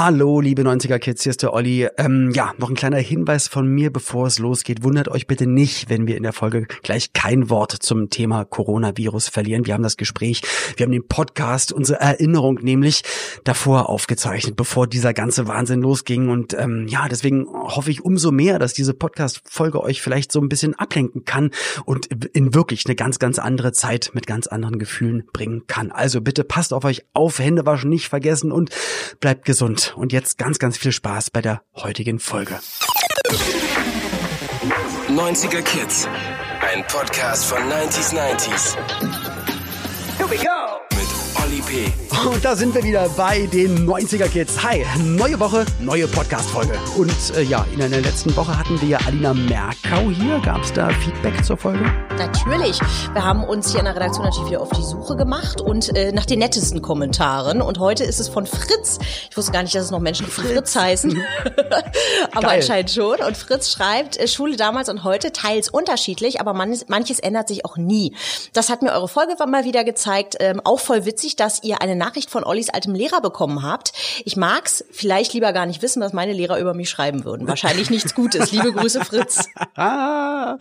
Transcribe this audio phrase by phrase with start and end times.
[0.00, 1.88] Hallo, liebe 90er Kids, hier ist der Olli.
[1.96, 4.84] Ähm, ja, noch ein kleiner Hinweis von mir, bevor es losgeht.
[4.84, 9.26] Wundert euch bitte nicht, wenn wir in der Folge gleich kein Wort zum Thema Coronavirus
[9.26, 9.66] verlieren.
[9.66, 10.42] Wir haben das Gespräch,
[10.76, 13.02] wir haben den Podcast, unsere Erinnerung nämlich
[13.42, 16.28] davor aufgezeichnet, bevor dieser ganze Wahnsinn losging.
[16.28, 20.48] Und ähm, ja, deswegen hoffe ich umso mehr, dass diese Podcast-Folge euch vielleicht so ein
[20.48, 21.50] bisschen ablenken kann
[21.86, 25.90] und in wirklich eine ganz, ganz andere Zeit mit ganz anderen Gefühlen bringen kann.
[25.90, 28.70] Also bitte passt auf euch auf, Hände waschen nicht vergessen und
[29.18, 29.87] bleibt gesund.
[29.96, 32.58] Und jetzt ganz, ganz viel Spaß bei der heutigen Folge.
[35.08, 36.06] 90er Kids.
[36.60, 38.76] Ein Podcast von 90s 90s.
[40.16, 40.80] Here we go!
[40.96, 41.08] Mit
[41.42, 41.92] Olli P.
[42.26, 44.60] Und da sind wir wieder bei den 90er Kids.
[44.64, 46.72] Hi, neue Woche, neue Podcast-Folge.
[46.96, 50.40] Und äh, ja, in der letzten Woche hatten wir ja Alina Merkau hier.
[50.40, 51.84] Gab es da Feedback zur Folge?
[52.18, 52.80] Natürlich.
[53.12, 56.10] Wir haben uns hier in der Redaktion natürlich wieder auf die Suche gemacht und äh,
[56.10, 57.62] nach den nettesten Kommentaren.
[57.62, 58.98] Und heute ist es von Fritz.
[59.30, 61.22] Ich wusste gar nicht, dass es noch Menschen Fritz, Fritz heißen.
[62.32, 62.60] aber Geil.
[62.60, 63.20] anscheinend schon.
[63.20, 67.64] Und Fritz schreibt, äh, Schule damals und heute teils unterschiedlich, aber manches, manches ändert sich
[67.64, 68.16] auch nie.
[68.54, 70.36] Das hat mir eure Folge mal wieder gezeigt.
[70.40, 73.92] Ähm, auch voll witzig, dass ihr eine Nachricht von Ollis altem Lehrer bekommen habt.
[74.24, 77.46] Ich mag's vielleicht lieber gar nicht wissen, was meine Lehrer über mich schreiben würden.
[77.46, 78.50] Wahrscheinlich nichts Gutes.
[78.50, 79.46] Liebe Grüße, Fritz.
[79.74, 80.56] Ach,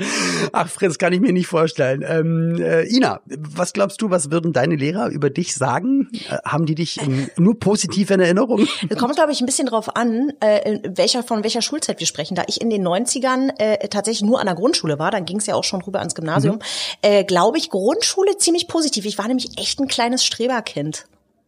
[0.68, 2.04] Fritz, kann ich mir nicht vorstellen.
[2.06, 6.10] Ähm, äh, Ina, was glaubst du, was würden deine Lehrer über dich sagen?
[6.30, 8.68] Äh, haben die dich in, nur positiv in Erinnerung?
[8.90, 12.36] Es kommt, glaube ich, ein bisschen drauf an, äh, welcher, von welcher Schulzeit wir sprechen.
[12.36, 15.46] Da ich in den 90ern äh, tatsächlich nur an der Grundschule war, dann ging es
[15.46, 16.62] ja auch schon rüber ans Gymnasium, mhm.
[17.04, 19.06] äh, glaube ich, Grundschule ziemlich positiv.
[19.06, 21.06] Ich war nämlich echt ein kleines Streberkind.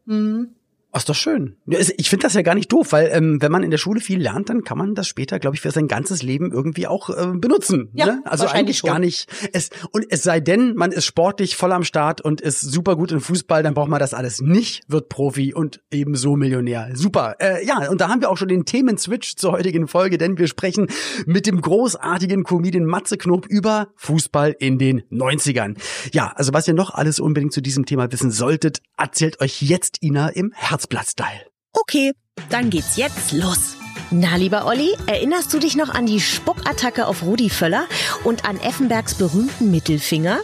[0.10, 0.59] Mhm.
[0.92, 1.56] Ach, ist doch schön.
[1.68, 4.20] Ich finde das ja gar nicht doof, weil ähm, wenn man in der Schule viel
[4.20, 7.28] lernt, dann kann man das später, glaube ich, für sein ganzes Leben irgendwie auch äh,
[7.36, 7.90] benutzen.
[7.94, 8.22] Ja, ne?
[8.26, 8.90] Also eigentlich schon.
[8.90, 9.30] gar nicht.
[9.54, 13.12] Es, und es sei denn, man ist sportlich voll am Start und ist super gut
[13.12, 16.90] im Fußball, dann braucht man das alles nicht, wird Profi und ebenso Millionär.
[16.96, 17.36] Super.
[17.40, 20.48] Äh, ja, und da haben wir auch schon den Themen-Switch zur heutigen Folge, denn wir
[20.48, 20.88] sprechen
[21.28, 25.78] mit dem großartigen Comedian Matze Knob über Fußball in den 90ern.
[26.14, 30.02] Ja, also was ihr noch alles unbedingt zu diesem Thema wissen solltet, erzählt euch jetzt
[30.02, 30.79] Ina im Herzen.
[30.80, 31.46] Herzblatt-Style.
[31.74, 32.14] Okay,
[32.50, 33.76] dann geht's jetzt los.
[34.12, 37.86] Na, lieber Olli, erinnerst du dich noch an die Spuckattacke auf Rudi Völler
[38.24, 40.40] und an Effenbergs berühmten Mittelfinger?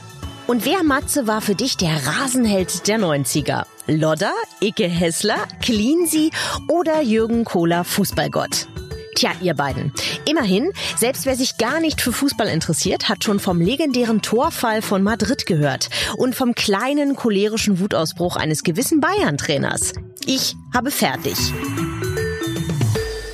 [0.46, 3.66] Und wer Matze war für dich der Rasenheld der 90er?
[3.88, 6.32] Lodder, Icke Hessler, Cleansy
[6.68, 8.68] oder Jürgen Kohler Fußballgott?
[9.16, 9.94] Tja, ihr beiden.
[10.30, 15.04] Immerhin, selbst wer sich gar nicht für Fußball interessiert, hat schon vom legendären Torfall von
[15.04, 19.94] Madrid gehört und vom kleinen cholerischen Wutausbruch eines gewissen Bayern-Trainers.
[20.26, 21.38] Ich habe fertig.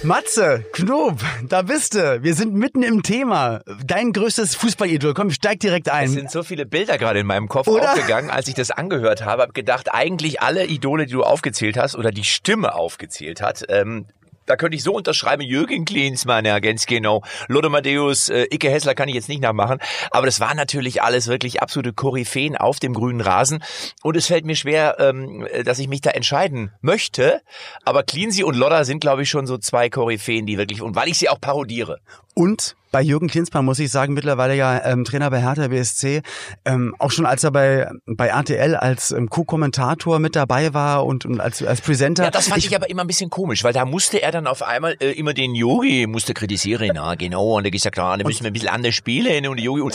[0.03, 2.21] Matze, Knob, da bist du.
[2.21, 3.61] Wir sind mitten im Thema.
[3.83, 5.15] Dein größtes Fußballidol.
[5.15, 6.05] Komm, steig direkt ein.
[6.05, 7.91] Es sind so viele Bilder gerade in meinem Kopf oder?
[7.91, 9.43] aufgegangen, als ich das angehört habe.
[9.43, 14.05] Hab gedacht, eigentlich alle Idole, die du aufgezählt hast oder die Stimme aufgezählt hat, ähm,
[14.45, 17.23] da könnte ich so unterschreiben, Jürgen Klinsmann, ja, ganz genau.
[17.47, 19.79] Matthäus, äh, Icke Hessler kann ich jetzt nicht nachmachen.
[20.11, 23.63] Aber das waren natürlich alles wirklich absolute Koryphäen auf dem grünen Rasen.
[24.03, 27.41] Und es fällt mir schwer, ähm, dass ich mich da entscheiden möchte.
[27.85, 31.07] Aber Cleansy und Lodder sind, glaube ich, schon so zwei Koryphäen, die wirklich, und weil
[31.07, 31.99] ich sie auch parodiere.
[32.33, 36.21] Und bei Jürgen Klinsmann muss ich sagen, mittlerweile ja ähm, Trainer bei Hertha BSC,
[36.65, 41.25] ähm, auch schon als er bei, bei RTL als ähm, Co-Kommentator mit dabei war und,
[41.25, 42.25] und als, als Presenter.
[42.25, 44.45] Ja, das fand ich, ich, aber immer ein bisschen komisch, weil da musste er dann
[44.45, 48.23] auf einmal äh, immer den Yogi musste kritisieren, ja genau, und er gesagt, ja, da
[48.23, 49.47] müssen wir ein bisschen anders spielen.
[49.47, 49.93] Und Yogi und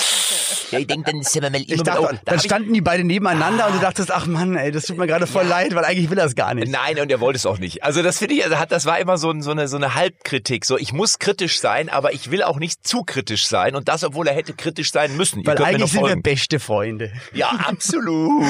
[0.70, 2.80] ja, ich denke, dann sind wir mal immer ich dachte, mit, oh, dann standen die
[2.80, 3.66] beide nebeneinander ah.
[3.68, 5.50] und du dachtest, ach Mann, ey, das tut mir gerade voll ja.
[5.50, 6.70] leid, weil eigentlich will er es gar nicht.
[6.70, 7.84] Nein, und er wollte es auch nicht.
[7.84, 10.64] Also das finde ich, also hat, das war immer so, so, eine, so eine Halbkritik.
[10.64, 14.04] So, ich muss kritisch sein, aber ich will auch nicht zu kritisch sein und das,
[14.04, 15.46] obwohl er hätte kritisch sein müssen.
[15.46, 17.12] Weil eigentlich sind wir beste Freunde.
[17.32, 18.44] Ja, absolut.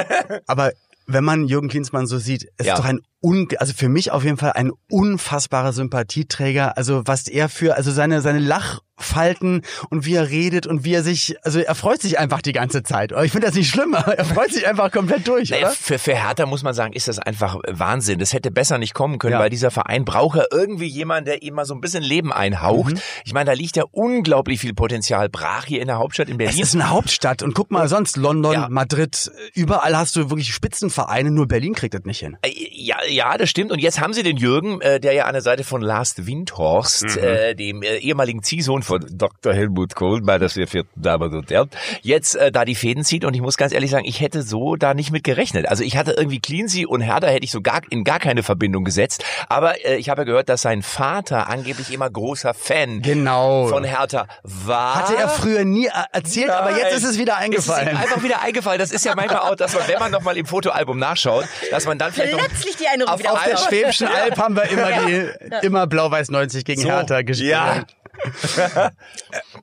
[0.46, 0.72] aber
[1.06, 2.76] wenn man Jürgen Klinsmann so sieht, ist ja.
[2.76, 6.76] doch ein un, also für mich auf jeden Fall ein unfassbarer Sympathieträger.
[6.76, 10.94] Also was er für, also seine seine Lach Falten und wie er redet und wie
[10.94, 13.12] er sich, also er freut sich einfach die ganze Zeit.
[13.24, 15.74] Ich finde das nicht schlimm, aber er freut sich einfach komplett durch, naja, oder?
[15.74, 18.20] Für, für Hertha muss man sagen, ist das einfach Wahnsinn.
[18.20, 19.40] Das hätte besser nicht kommen können, ja.
[19.40, 22.94] weil dieser Verein braucht ja irgendwie jemanden, der ihm mal so ein bisschen Leben einhaucht.
[22.94, 23.00] Mhm.
[23.24, 26.54] Ich meine, da liegt ja unglaublich viel Potenzial brach hier in der Hauptstadt in Berlin.
[26.54, 28.68] Es ist eine Hauptstadt und guck mal sonst, London, ja.
[28.70, 32.36] Madrid, überall hast du wirklich Spitzenvereine, nur Berlin kriegt das nicht hin.
[32.42, 33.70] Äh, ja, ja, das stimmt.
[33.70, 37.16] Und jetzt haben sie den Jürgen, äh, der ja an der Seite von Lars Windhorst,
[37.16, 37.22] mhm.
[37.22, 39.54] äh, dem äh, ehemaligen Ziehsohn von Dr.
[39.54, 41.70] Helmut Kohl bei der sehr vierten Damen und Herren,
[42.02, 43.24] jetzt äh, da die Fäden zieht.
[43.24, 45.68] Und ich muss ganz ehrlich sagen, ich hätte so da nicht mit gerechnet.
[45.68, 48.84] Also ich hatte irgendwie Cleansy und Herder hätte ich so gar in gar keine Verbindung
[48.84, 49.24] gesetzt.
[49.48, 53.68] Aber äh, ich habe gehört, dass sein Vater angeblich immer großer Fan genau.
[53.68, 54.94] von Hertha war.
[54.96, 56.56] Hatte er früher nie erzählt, Nein.
[56.56, 57.88] aber jetzt ist es wieder eingefallen.
[57.88, 58.78] Es ist einfach wieder eingefallen.
[58.78, 61.98] Das ist ja manchmal auch, dass man, wenn man nochmal im Fotoalbum nachschaut, dass man
[61.98, 63.56] dann vielleicht plötzlich dir ein Erinnerung auf, wieder auf der.
[63.56, 67.50] Schwäbischen Alb haben wir immer die immer Blau-Weiß 90 gegen So, Hertha gespielt.
[67.50, 67.84] ja.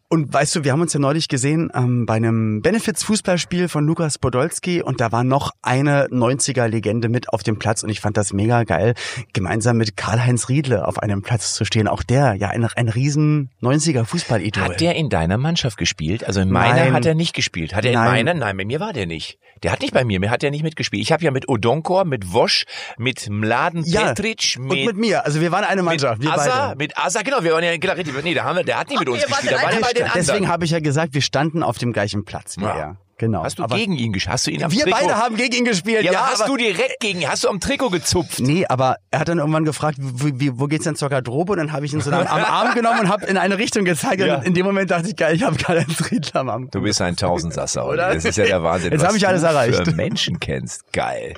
[0.07, 4.17] Und weißt du, wir haben uns ja neulich gesehen ähm, bei einem Benefits-Fußballspiel von Lukas
[4.17, 8.33] Podolski und da war noch eine 90er-Legende mit auf dem Platz und ich fand das
[8.33, 8.93] mega geil,
[9.33, 11.87] gemeinsam mit Karl-Heinz Riedle auf einem Platz zu stehen.
[11.87, 14.63] Auch der, ja, ein, ein riesen 90er-Fußball-Idol.
[14.63, 16.25] Hat der in deiner Mannschaft gespielt?
[16.25, 16.93] Also in meiner Nein.
[16.93, 17.73] hat er nicht gespielt.
[17.73, 18.11] Hat er in Nein.
[18.11, 18.33] meiner?
[18.33, 19.39] Nein, bei mir war der nicht.
[19.63, 21.03] Der hat nicht bei mir, mir hat er nicht mitgespielt.
[21.03, 22.65] Ich habe ja mit Odonkor, mit Wosch,
[22.97, 25.23] mit Mladen ja, Petric, und mit, mit mir.
[25.23, 26.77] Also wir waren eine Mannschaft, mit wir Asa, beide.
[26.77, 28.23] mit Asa, genau, wir waren ja genau, richtig.
[28.23, 30.11] Nee, haben wir, der hat nicht mit uns gespielt, war.
[30.15, 32.57] Deswegen habe ich ja gesagt, wir standen auf dem gleichen Platz.
[32.57, 32.77] wir, Ja.
[32.77, 33.43] Ja, genau.
[33.45, 34.33] Hast du Aber gegen ihn gespielt?
[34.33, 34.99] Hast du ihn am wir Trikot?
[34.99, 36.03] beide haben gegen ihn gespielt.
[36.03, 38.39] ja, Ja, aber hast aber, du direkt gegen, hast du am Trikot gezupft?
[38.41, 41.53] Nee, aber er hat dann irgendwann gefragt, wo, wie, wo geht's denn zur Garderobe?
[41.53, 43.85] Und dann habe ich ihn so am, am Arm genommen und habe in eine Richtung
[43.85, 44.19] gezeigt.
[44.21, 44.39] Ja.
[44.39, 46.69] Und in dem Moment dachte ich, geil, ich habe gerade einen Riedler am Arm.
[46.71, 48.13] Du bist ein Tausendsasser, Oder?
[48.13, 48.91] Das ist ja der Wahnsinn.
[48.91, 49.83] Jetzt was hab ich alles erreicht.
[49.85, 50.91] Für Menschen kennst.
[50.91, 51.33] Geil.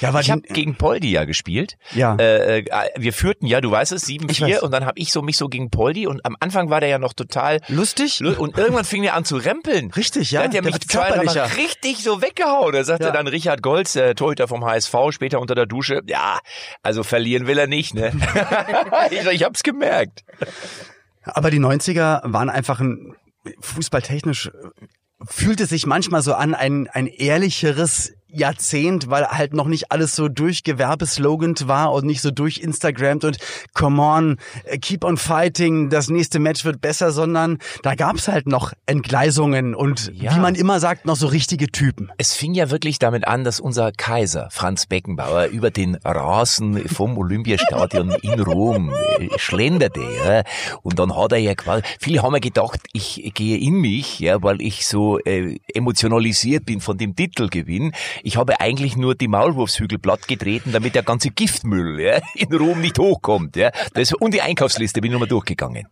[0.00, 1.76] Ja, aber Ich habe gegen Poldi ja gespielt.
[1.94, 2.16] Ja.
[2.16, 2.64] Äh, äh,
[2.96, 4.62] wir führten ja, du weißt es, Ich 7-4 weiß.
[4.62, 6.98] und dann habe ich so mich so gegen Poldi und am Anfang war der ja
[6.98, 8.18] noch total lustig.
[8.20, 9.90] lu- und irgendwann fing er an zu rempeln.
[9.92, 10.40] Richtig, ja.
[10.40, 11.56] Da hat Der mich zwei, körperlicher.
[11.56, 12.72] richtig so weggehauen.
[12.72, 13.12] Da sagte Ja.
[13.12, 16.38] dann Richard Golz, der Torhüter vom HSV, später unter der Dusche, ja,
[16.82, 18.12] also verlieren will er nicht, ne?
[19.10, 20.24] ich, ich hab's gemerkt.
[21.24, 23.14] Aber die 90er waren einfach ein
[23.60, 24.50] fußballtechnisch
[25.24, 30.28] fühlte sich manchmal so an ein ein ehrlicheres Jahrzehnt, weil halt noch nicht alles so
[30.28, 33.38] durchgewerbeslogant war und nicht so durchinstagrammt und
[33.74, 38.46] come on, äh, keep on fighting, das nächste Match wird besser, sondern da gab's halt
[38.46, 40.34] noch Entgleisungen und Ja.
[40.34, 42.10] wie man immer sagt, noch so richtige Typen.
[42.18, 47.18] Es fing ja wirklich damit an, dass unser Kaiser Franz Beckenbauer über den Rasen vom
[47.18, 50.00] Olympiastadion in Rom äh, schlenderte.
[50.24, 50.42] Ja.
[50.82, 54.42] Und dann hat er ja quasi, viele haben ja gedacht, ich gehe in mich, ja,
[54.42, 57.92] weil ich so äh, emotionalisiert bin von dem Titelgewinn.
[58.22, 62.80] Ich habe eigentlich nur die Maulwurfshügel platt getreten, damit der ganze Giftmüll ja, in Rom
[62.80, 63.56] nicht hochkommt.
[63.56, 63.70] Ja.
[63.94, 65.88] Das, und die Einkaufsliste bin ich nochmal durchgegangen.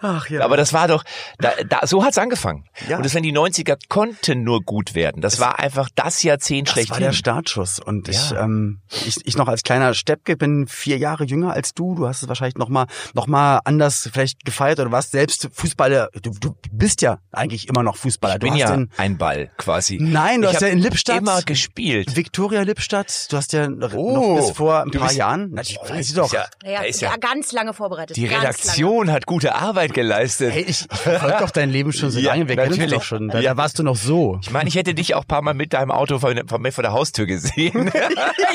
[0.00, 0.42] Ach ja.
[0.44, 1.02] Aber das war doch,
[1.38, 2.64] da, da, so hat's angefangen.
[2.88, 2.96] Ja.
[2.98, 5.20] Und das, wenn die 90er konnten nur gut werden.
[5.22, 8.42] Das war einfach das Jahrzehnt Das war der Startschuss und ich, Ja.
[8.44, 11.94] ähm, ich, ich noch als kleiner Steppke bin vier Jahre jünger als du.
[11.94, 16.10] Du hast es wahrscheinlich noch mal, noch mal anders vielleicht gefeiert oder warst selbst Fußballer.
[16.22, 18.34] Du, du bist ja eigentlich immer noch Fußballer.
[18.34, 19.98] ich du bin hast ja in ein Ball quasi.
[20.00, 22.14] Nein, du ich hast ja in Lippstadt immer gespielt.
[22.16, 23.26] Viktoria Lippstadt.
[23.32, 25.50] Du hast ja noch Oh, bis vor ein paar bist- Jahren.
[25.52, 26.32] Na, ich weiß doch.
[26.32, 28.16] Ja, Ja, ja, ja, ganz lange vorbereitet.
[28.16, 30.52] die ganz Redaktion hat gute Arbeit geleistet.
[30.52, 32.48] Hey, ich, ich verfolge doch dein Leben schon so Ja, lange.
[32.48, 32.92] Wir kennen natürlich.
[32.92, 33.28] doch schon.
[33.28, 33.50] Da, Ja.
[33.52, 34.38] da warst du noch so.
[34.42, 36.72] Ich meine, ich hätte dich auch ein paar Mal mit deinem Auto von, von mir
[36.72, 37.90] vor der Haustür gesehen.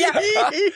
[0.04, 0.20] Ja,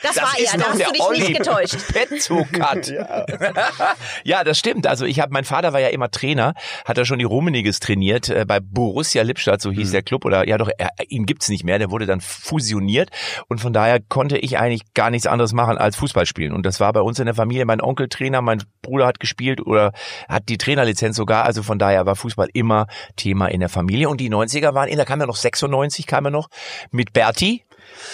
[0.02, 1.76] das, war er, da hast du dich nicht getäuscht.
[1.92, 2.88] Petzokat.
[2.88, 3.26] Ja.
[4.24, 4.86] ja, das stimmt.
[4.86, 8.28] Also ich habe, mein Vater war ja immer Trainer, hat er schon die Rummeniges trainiert
[8.28, 10.24] äh, bei Borussia Lippstadt, so hieß der Club.
[10.24, 11.78] Oder ja doch, er, ihn gibt's nicht mehr.
[11.78, 13.10] Der wurde dann fusioniert
[13.48, 16.52] und von daher konnte ich eigentlich gar nichts anderes machen als Fußball spielen.
[16.52, 17.64] Und das war bei uns in der Familie.
[17.64, 19.92] Mein Onkel Trainer, mein Bruder hat gespielt oder
[20.28, 21.44] hat die Trainerlizenz sogar.
[21.44, 22.86] Also von daher war Fußball immer
[23.16, 24.08] Thema in der Familie.
[24.08, 26.48] Und die 90er waren, in, da kam ja noch 96, kam er noch
[26.90, 27.64] mit Berti.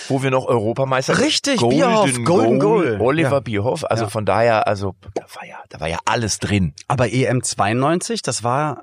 [0.08, 2.98] Wo wir noch Europameister Richtig, Golden Bierhoff, Golden Goal.
[3.00, 3.40] Oliver Ja.
[3.40, 3.84] Bierhoff.
[3.84, 4.10] Also Ja.
[4.10, 6.74] von daher, also da war ja, da war ja alles drin.
[6.86, 8.82] Aber EM 92, das war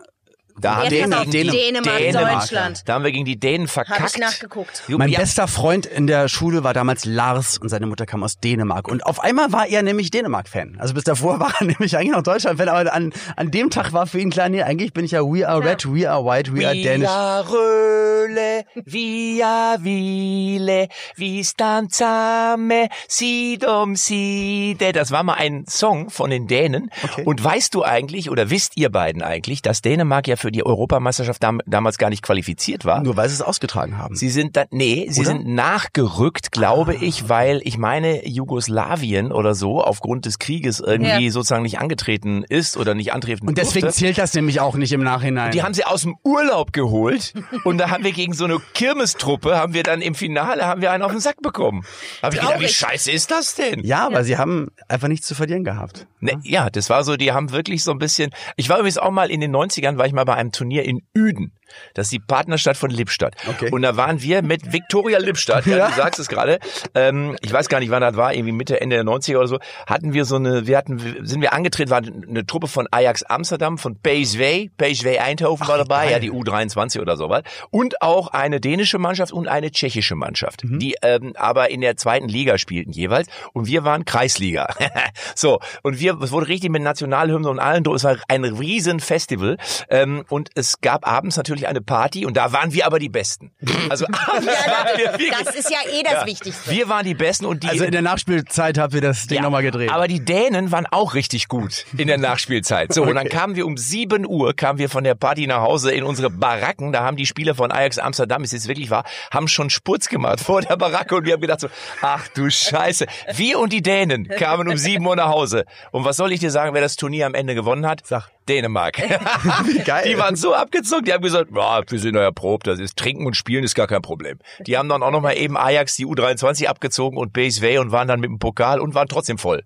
[0.59, 2.83] Da haben wir gegen die Dänemark, Dänemark, Deutschland.
[2.85, 4.15] Da haben wir gegen die Dänen Habe verkackt.
[4.15, 4.83] ich nachgeguckt.
[4.87, 8.39] Mein ja, bester Freund in der Schule war damals Lars und seine Mutter kam aus
[8.39, 8.87] Dänemark.
[8.87, 10.77] Und auf einmal war er nämlich Dänemark-Fan.
[10.79, 14.07] Also bis davor war er nämlich eigentlich noch Deutschland-Fan, aber an, an dem Tag war
[14.07, 16.65] für ihn klar, nee, eigentlich bin ich ja We are red, we are white, we
[16.65, 17.09] are Danish.
[17.09, 24.91] Røle, via Hvile, vi stand sammen, side um side.
[24.93, 26.89] Das war mal ein Song von den Dänen.
[27.03, 27.23] Okay.
[27.25, 31.41] Und weißt du eigentlich, oder wisst ihr beiden eigentlich, dass Dänemark ja für die Europameisterschaft
[31.43, 33.01] dam damals gar nicht qualifiziert war?
[33.03, 34.15] Nur weil sie es ausgetragen haben.
[34.15, 35.29] Sie sind dann, nee, sie Oder?
[35.31, 41.31] sind nachgerückt, glaube ich, weil ich meine, Jugoslawien oder so aufgrund des Krieges irgendwie Ja.
[41.31, 43.99] sozusagen nicht angetreten ist oder nicht antreten und deswegen durfte.
[43.99, 45.51] zählt das nämlich auch nicht im Nachhinein.
[45.51, 49.57] Die haben sie aus dem Urlaub geholt und da haben wir gegen so eine Kirmestruppe,
[49.57, 51.83] haben wir dann im Finale, haben wir einen auf den Sack bekommen.
[52.21, 53.81] Hab ich gedacht, wie scheiße ist das denn?
[53.83, 56.07] ja, aber sie haben einfach nichts zu verlieren gehabt.
[56.19, 58.31] Ne, ja, das war so, die haben wirklich so ein bisschen.
[58.55, 61.01] Ich war übrigens auch mal in den 90ern, war ich mal bei einem Turnier in
[61.13, 61.53] Üden.
[61.93, 63.33] Das ist die Partnerstadt von Lippstadt.
[63.47, 63.69] Okay.
[63.71, 66.59] Und da waren wir mit Viktoria Lippstadt, ja, du sagst es gerade.
[66.95, 69.59] Ähm, ich weiß gar nicht, wann das war, irgendwie Mitte, Ende der 90er oder so,
[69.87, 73.77] hatten wir so eine, wir hatten, sind wir angetreten, war eine Truppe von Ajax Amsterdam,
[73.77, 76.11] von PSV, PSV Eindhoven war dabei, geil.
[76.11, 77.43] ja, die U23 oder sowas.
[77.69, 80.79] Und auch eine dänische Mannschaft und eine tschechische Mannschaft, Mhm.
[80.79, 83.27] die ähm, aber in der zweiten Liga spielten jeweils.
[83.53, 84.67] Und wir waren Kreisliga.
[85.35, 89.55] so, und wir, es wurde richtig mit Nationalhymne und allen, es war ein riesen Festival.
[89.89, 93.09] Ähm, Ähm, und es gab abends natürlich eine Party und da waren wir aber die
[93.09, 93.51] Besten.
[93.89, 96.71] Also abends waren wir wirklich, Das ist ja eh das Wichtigste.
[96.71, 99.43] wir waren die Besten und die Also in der Nachspielzeit habt ihr das Ding ja,
[99.43, 99.91] nochmal gedreht.
[99.91, 102.93] Aber die Dänen waren auch richtig gut in der Nachspielzeit.
[102.93, 105.91] So, und dann kamen wir um 7 Uhr, kamen wir von der Party nach Hause
[105.91, 106.91] in unsere Baracken.
[106.91, 110.41] Da haben die Spieler von Ajax Amsterdam, ist jetzt wirklich wahr, haben schon Spurz gemacht
[110.41, 111.67] vor der Baracke und wir haben gedacht so,
[112.01, 113.05] ach du Scheiße.
[113.33, 115.65] Wir und die Dänen kamen um 7 Uhr nach Hause.
[115.91, 118.05] Und was soll ich dir sagen, wer das Turnier am Ende gewonnen hat?
[118.05, 118.29] Sag.
[118.49, 118.97] Dänemark.
[119.85, 120.10] geil.
[120.11, 123.25] Die waren so abgezogen, die haben gesagt, ja, wir sind ja erprobt, das ist Trinken
[123.25, 124.37] und Spielen ist gar kein Problem.
[124.67, 128.19] Die haben dann auch nochmal eben Ajax die U23 abgezogen und BSW und waren dann
[128.19, 129.63] mit dem Pokal und waren trotzdem voll.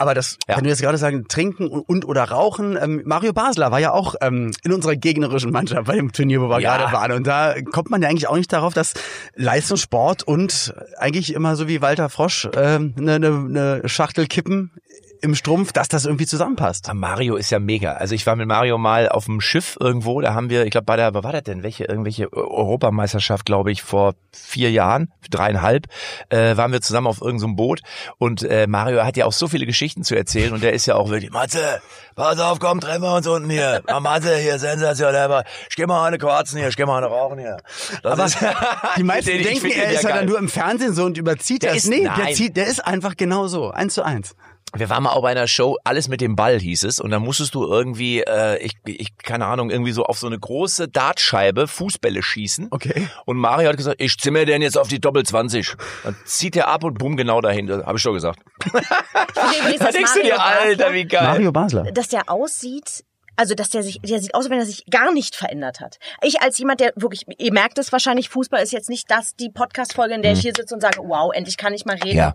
[0.00, 0.56] Aber das, Ja.
[0.56, 3.90] wenn du jetzt gerade sagen, trinken und, und oder rauchen, ähm, Mario Basler war ja
[3.92, 6.76] auch ähm, in unserer gegnerischen Mannschaft bei dem Turnier, wo wir Ja.
[6.76, 7.10] gerade waren.
[7.12, 8.94] Und da kommt man ja eigentlich auch nicht darauf, dass
[9.34, 14.70] Leistungssport und eigentlich immer so wie Walter Frosch ähm, eine ne, ne Schachtel kippen
[15.20, 16.88] im Strumpf, dass das irgendwie zusammenpasst.
[16.88, 17.92] Ah, Mario ist ja mega.
[17.94, 20.84] Also ich war mit Mario mal auf dem Schiff irgendwo, da haben wir, ich glaube
[20.84, 25.86] bei der, was war das denn, welche, irgendwelche Europameisterschaft, glaube ich, vor vier Jahren, dreieinhalb,
[26.30, 27.80] äh, waren wir zusammen auf irgendeinem Boot
[28.18, 30.94] und äh, Mario hat ja auch so viele Geschichten zu erzählen und der ist ja
[30.94, 31.80] auch wirklich, Matze,
[32.14, 33.82] pass auf, komm, treffen wir uns unten hier.
[33.86, 37.06] Ah, Matze, hier, sensationell, aber ich geh mal eine Quarzen hier, ich geh mal eine
[37.06, 37.58] rauchen hier.
[38.02, 38.38] Das Aber ist-
[38.96, 41.84] die meisten denken, er ist ja dann nur im Fernsehen so und überzieht Der das.
[41.84, 42.34] ist- nee, der, nein.
[42.34, 44.34] zieht, der ist einfach genau so, eins zu eins.
[44.74, 47.18] Wir waren mal auch bei einer Show, alles mit dem Ball hieß es, und da
[47.18, 51.66] musstest du irgendwie, äh, ich, ich, keine Ahnung, irgendwie so auf so eine große Dartscheibe
[51.66, 52.68] Fußbälle schießen.
[52.70, 53.08] Okay.
[53.24, 55.74] Und Mario hat gesagt, ich zimmer den jetzt auf die Doppel 20.
[56.04, 57.84] Dann zieht er ab und bumm genau dahinter.
[57.86, 58.40] Habe ich schon gesagt.
[58.66, 61.24] Übrigens, Da denkst du Mario dir, Alter, wie geil.
[61.24, 61.84] Mario Basler.
[61.92, 63.04] dass der aussieht,
[63.38, 65.98] also dass der sich, der sieht aus, als wenn er sich gar nicht verändert hat.
[66.22, 69.48] Ich als jemand, der wirklich, ihr merkt es wahrscheinlich, Fußball ist jetzt nicht das, die
[69.48, 72.10] Podcast-Folge, in der ich hier sitze und sage, wow, endlich kann ich mal reden.
[72.10, 72.16] Mhm.
[72.18, 72.34] Ja.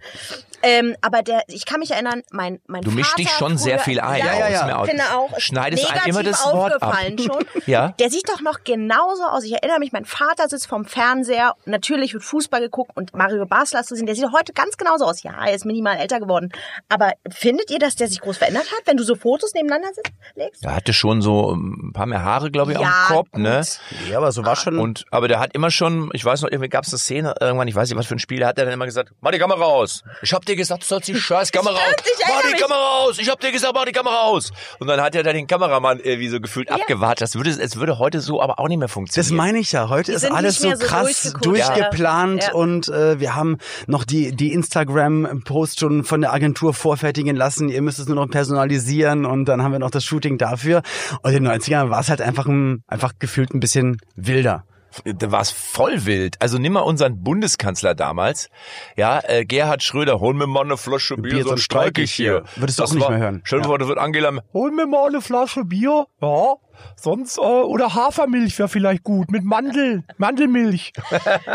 [0.66, 3.80] Ähm, aber der, ich kann mich erinnern, mein, mein Du Vater mischst dich schon sehr
[3.80, 4.20] früher- viel ein.
[4.20, 4.68] Ja, Ja, ja, ja, ja.
[4.70, 4.76] ja.
[4.78, 6.82] Aus Ich finde auch, Schneidest negativ immer das Wort ab.
[6.84, 7.46] aufgefallen schon.
[7.66, 7.90] Ja.
[8.00, 9.44] Der sieht doch noch genauso aus.
[9.44, 13.84] Ich erinnere mich, mein Vater sitzt vorm Fernseher, natürlich wird Fußball geguckt und Mario Basler
[13.84, 15.22] zu sehen, der sieht heute ganz genauso aus.
[15.24, 16.52] Ja, er ist minimal älter geworden.
[16.88, 19.90] Aber findet ihr, dass der sich groß verändert hat, wenn du so Fotos nebeneinander
[20.36, 20.64] legst?
[20.64, 23.42] Er hatte schon so ein paar mehr Haare, glaube ich, Ja, am Kopf, gut.
[23.42, 23.62] ne?
[24.10, 24.78] Ja, aber so war schon.
[24.80, 27.68] Und, aber der hat immer schon, ich weiß noch, irgendwie gab es eine Szene, irgendwann,
[27.68, 29.40] ich weiß nicht, was für ein Spiel, da hat er dann immer gesagt, mach die
[29.40, 30.04] Kamera aus.
[30.22, 31.80] Ich hab dir gesagt, du sollst die scheiß Kamera aus.
[32.28, 32.62] Mach die mich.
[32.62, 33.20] Kamera aus.
[33.20, 34.52] Ich hab dir gesagt, mach die Kamera aus.
[34.80, 37.22] Und dann hat er da den Kameramann irgendwie so gefühlt abgewartet.
[37.22, 39.30] Das würde, es würde heute so aber auch nicht mehr funktionieren.
[39.30, 39.90] Das meine ich ja.
[39.90, 42.48] Heute ist sind alles so so krass durchgeplant Ja.
[42.50, 42.54] Ja.
[42.56, 43.58] und äh, wir haben
[43.88, 47.70] noch die, die Instagram-Posts schon von der Agentur vorfertigen lassen.
[47.70, 50.83] Ihr müsst es nur noch personalisieren und dann haben wir noch das Shooting dafür.
[51.22, 54.66] Und in den 90ern war es halt einfach, ein, einfach gefühlt ein bisschen wilder.
[55.06, 56.42] da war es voll wild.
[56.42, 58.50] Also nimm mal unseren Bundeskanzler damals,
[58.96, 62.44] ja, äh, Gerhard Schröder, hol mir mal eine Flasche Bier, Bier, sonst streik ich hier.
[62.56, 63.42] Würdest du auch nicht mehr hören.
[63.44, 66.56] Stell dir vor, da wird Angela, hol mir mal eine Flasche Bier, ja,
[66.96, 70.94] sonst, äh, oder Hafermilch wäre vielleicht gut, mit Mandeln, Mandelmilch.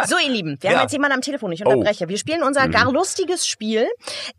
[0.06, 0.76] So, ihr Lieben, wir Ja.
[0.76, 1.70] haben jetzt jemanden am Telefon, ich Oh.
[1.70, 2.08] unterbreche.
[2.08, 2.72] Wir spielen unser Mhm.
[2.72, 3.86] gar lustiges Spiel.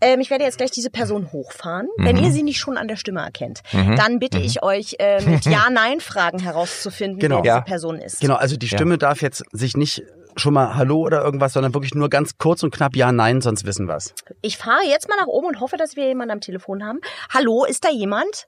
[0.01, 1.87] Ähm, ich werde jetzt gleich diese Person hochfahren.
[1.97, 2.23] Wenn Mhm.
[2.23, 6.39] ihr sie nicht schon an der Stimme erkennt, dann bitte ich euch, äh, mit Ja-Nein-Fragen
[6.39, 7.37] herauszufinden, Genau.
[7.37, 7.61] wer diese Ja.
[7.61, 8.19] Person ist.
[8.21, 10.03] Genau, also die Stimme darf jetzt sich nicht
[10.37, 13.65] schon mal Hallo oder irgendwas, sondern wirklich nur ganz kurz und knapp Ja, Nein, sonst
[13.65, 14.13] wissen wir's.
[14.41, 16.99] Ich fahre jetzt mal nach oben und hoffe, dass wir jemanden am Telefon haben.
[17.33, 18.47] Hallo, ist da jemand?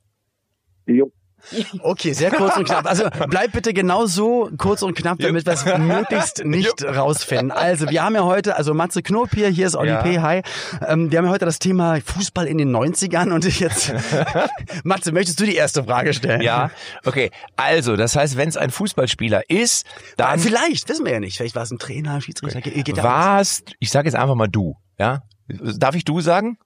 [0.86, 1.12] Jo.
[1.79, 2.86] Okay, sehr kurz und knapp.
[2.86, 7.51] Also bleib bitte genau so kurz und knapp, damit wir es möglichst nicht rausfinden.
[7.51, 10.01] Also wir haben ja heute, also Matze Knob hier, hier ist Oli Ja.
[10.01, 10.19] P.
[10.19, 10.41] Hi.
[10.88, 13.93] Ähm, wir haben ja heute das Thema Fußball in den 90ern und jetzt,
[14.83, 16.41] Matze, möchtest du die erste Frage stellen?
[16.41, 16.71] Ja,
[17.05, 17.31] okay.
[17.55, 19.86] Also, das heißt, wenn es ein Fußballspieler ist,
[20.17, 21.38] dann Vielleicht, wissen wir ja nicht.
[21.38, 24.48] Vielleicht war es ein Trainer, Schiedsrichter, geht, geht ja warst, ich sage jetzt einfach mal
[24.48, 25.24] du, ja?
[25.48, 26.57] Darf ich du sagen?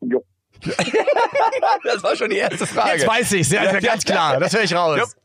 [0.00, 0.22] Jo.
[1.84, 2.98] Das war schon die erste Frage.
[2.98, 5.16] Jetzt weiß ich's, ja, ja, ganz klar, das höre ich raus.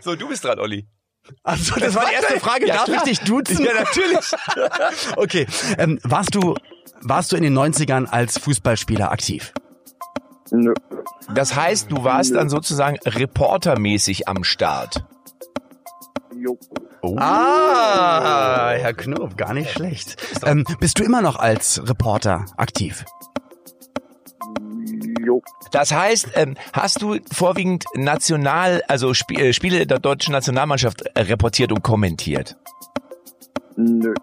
[0.00, 0.86] So, du bist dran, Olli.
[1.44, 3.02] Also, das war die erste Frage, Ja, darf klar.
[3.06, 3.64] ich dich duzen?
[3.64, 4.30] Ja, natürlich.
[5.16, 5.46] Okay,
[5.78, 6.56] ähm, warst du,
[7.00, 9.52] warst du in den 90ern als Fußballspieler aktiv?
[10.50, 10.74] Nö.
[11.32, 15.04] Das heißt, du warst dann sozusagen reportermäßig am Start.
[16.36, 16.58] Jo.
[17.18, 20.16] Ah, Herr Knob, gar nicht schlecht.
[20.44, 23.04] Ähm, bist du immer noch als Reporter aktiv?
[25.20, 25.42] Jo.
[25.70, 31.72] Das heißt, ähm, hast du vorwiegend national, also Sp äh, Spiele der deutschen Nationalmannschaft reportiert
[31.72, 32.56] und kommentiert?
[33.76, 34.14] Nö.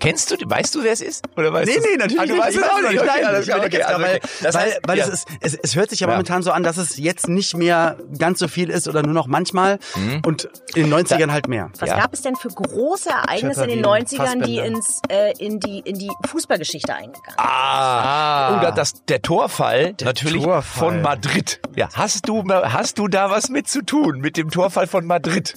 [0.00, 1.24] Kennst du, weißt du, wer es ist?
[1.36, 2.42] Oder weißt Nee, nee, natürlich Ah, du nicht.
[2.42, 3.00] weißt Ich weiß auch nicht.
[3.00, 4.20] Okay, Nein, okay, also okay.
[4.42, 5.04] Das weil, heißt, weil ja.
[5.04, 6.12] es, ist, es, es hört sich ja Ja.
[6.14, 9.26] momentan so an, dass es jetzt nicht mehr ganz so viel ist oder nur noch
[9.26, 9.78] manchmal
[10.24, 11.70] und in den 90ern halt mehr.
[11.78, 11.98] Was Ja.
[12.00, 14.64] gab es denn für große Ereignisse in den Schöpferwien, 90ern, die Fassbender.
[14.64, 17.38] ins, äh, in, die, in die Fußballgeschichte eingegangen sind?
[17.38, 20.62] Ah, und das, der Torfall natürlich Torfall.
[20.62, 21.60] von Madrid.
[21.76, 25.54] Ja, hast du, hast du da was mit zu tun, mit dem Torfall von Madrid?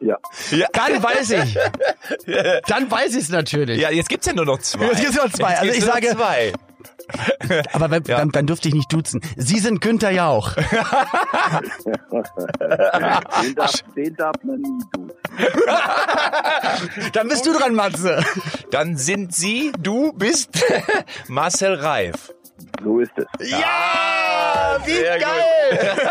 [0.00, 0.16] Ja.
[0.50, 0.66] Ja.
[0.72, 1.58] Dann weiß ich.
[2.66, 3.80] Dann weiß ich es natürlich.
[3.80, 4.86] Ja, jetzt gibt's ja nur noch zwei.
[4.86, 5.50] Jetzt gibt's nur noch zwei.
[5.50, 6.52] Jetzt Also ich sage- zwei.
[7.72, 8.18] Aber wenn, Ja.
[8.18, 9.20] dann, dann dürfte ich nicht duzen.
[9.36, 10.54] Sie sind Günther Jauch.
[13.42, 15.12] Den darf, den darf man nie tun.
[17.12, 18.22] Dann bist du dran, Matze.
[18.70, 20.50] Dann sind sie, du bist
[21.28, 22.32] Marcel Reif.
[22.82, 23.50] So ist es.
[23.50, 25.26] Ja, wie sehr gut.
[25.26, 26.08] geil.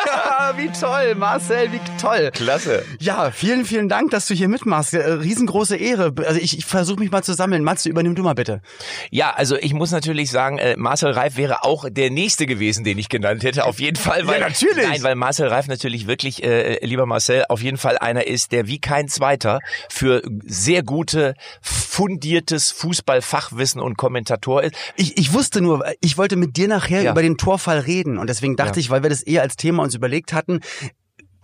[0.57, 2.31] wie toll, Marcel, wie toll.
[2.33, 2.85] Klasse.
[2.99, 4.93] Ja, vielen, vielen Dank, dass du hier mitmachst.
[4.93, 6.13] Äh, Riesengroße Ehre.
[6.25, 7.63] Also ich, ich versuche mich mal zu sammeln.
[7.63, 8.61] Matze, übernimm du mal bitte.
[9.09, 12.97] Ja, also ich muss natürlich sagen, äh, Marcel Reif wäre auch der nächste gewesen, den
[12.97, 14.27] ich genannt hätte, auf jeden Fall.
[14.27, 14.87] Weil, Ja, natürlich.
[14.87, 18.67] Nein, weil Marcel Reif natürlich wirklich, äh, lieber Marcel, auf jeden Fall einer ist, der
[18.67, 19.59] wie kein zweiter
[19.89, 24.75] für sehr gute, fundiertes Fußballfachwissen und Kommentator ist.
[24.95, 27.11] Ich, ich wusste nur, ich wollte mit dir nachher Ja.
[27.11, 28.81] über den Torfall reden und deswegen dachte Ja.
[28.81, 30.59] ich, weil wir das eher als Thema uns überlegt hatten,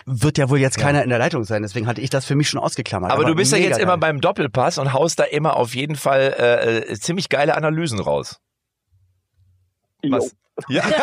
[0.07, 1.63] wird ja wohl jetzt keiner in der Leitung sein.
[1.63, 3.12] Deswegen hatte ich das für mich schon ausgeklammert.
[3.12, 3.81] Aber, du bist ja jetzt geil.
[3.81, 8.00] immer beim Doppelpass und haust da immer auf jeden Fall äh, äh, ziemlich geile Analysen
[8.00, 8.39] raus.
[10.07, 10.36] Was?
[10.69, 10.84] Ja.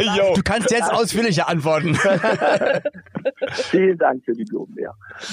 [0.16, 0.34] Jo.
[0.34, 1.94] Du kannst jetzt ausführlicher antworten.
[3.52, 4.92] Vielen Dank für die Blumen, ja.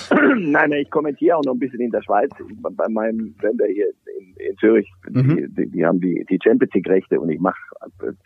[0.35, 2.29] nein, nein, ich kommentiere auch noch ein bisschen in der Schweiz.
[2.61, 3.87] Bei meinem Sender hier
[4.19, 5.35] in, in Zürich, Mhm.
[5.35, 7.57] die, die, die haben die, die Champions League Rechte und ich mache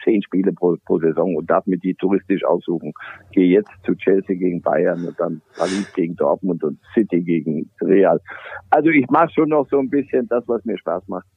[0.04, 2.94] zehn Spiele pro, pro Saison und darf mir die touristisch aussuchen.
[3.32, 8.20] Gehe jetzt zu Chelsea gegen Bayern und dann Paris gegen Dortmund und City gegen Real.
[8.70, 11.28] Also ich mache schon noch so ein bisschen das, was mir Spaß macht.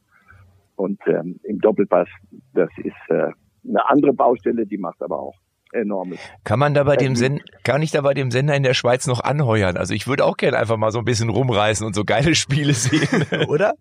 [0.76, 2.08] Und ähm, im Doppelpass,
[2.52, 3.30] das ist äh,
[3.68, 5.34] eine andere Baustelle, die macht aber auch
[5.72, 6.18] enormes.
[6.44, 9.06] Kann man da bei dem Sender, kann ich da bei dem Sender in der Schweiz
[9.06, 9.76] noch anheuern?
[9.76, 12.72] Also ich würde auch gerne einfach mal so ein bisschen rumreißen und so geile Spiele
[12.74, 13.24] sehen.
[13.48, 13.74] Oder?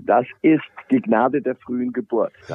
[0.00, 2.32] Das ist die Gnade der frühen Geburt.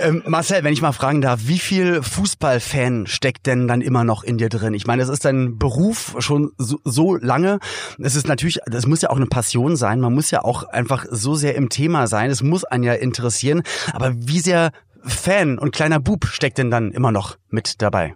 [0.00, 4.22] Ähm, Marcel, wenn ich mal fragen darf, wie viel Fußballfan steckt denn dann immer noch
[4.24, 4.74] in dir drin?
[4.74, 7.58] Ich meine, das ist dein Beruf schon so, so lange.
[7.98, 10.00] Es ist natürlich, das muss ja auch eine Passion sein.
[10.00, 12.30] Man muss ja auch einfach so sehr im Thema sein.
[12.30, 13.62] Es muss einen ja interessieren.
[13.92, 14.70] Aber wie sehr
[15.02, 18.14] Fan und kleiner Bub steckt denn dann immer noch mit dabei?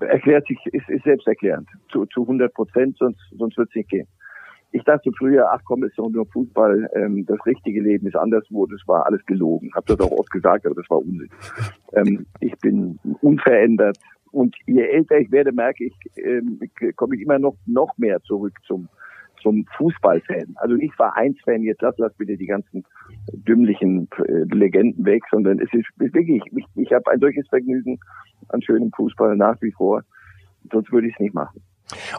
[0.00, 1.68] erklärt sich, ist, ist selbsterklärend.
[1.90, 4.08] Zu, zu 100 Prozent, sonst, sonst wird es nicht gehen.
[4.70, 8.66] Ich dachte früher, ach komm, ist doch nur Fußball, ähm, das richtige Leben ist anderswo,
[8.66, 9.70] das war alles gelogen.
[9.74, 11.30] Hab das auch oft gesagt, aber das war Unsinn.
[11.94, 13.98] Ähm, ich bin unverändert
[14.30, 16.60] und je älter ich werde, merke ich, ähm,
[16.96, 18.88] komme ich immer noch, noch mehr zurück zum,
[19.42, 20.54] zum Fußballfan.
[20.56, 22.84] Also nicht Vereinsfan, jetzt lass, lass bitte die ganzen
[23.32, 27.98] dümmlichen äh, Legenden weg, sondern es ist, ist wirklich, ich, ich habe ein solches Vergnügen
[28.48, 30.02] an schönem Fußball nach wie vor,
[30.70, 31.62] sonst würde ich es nicht machen.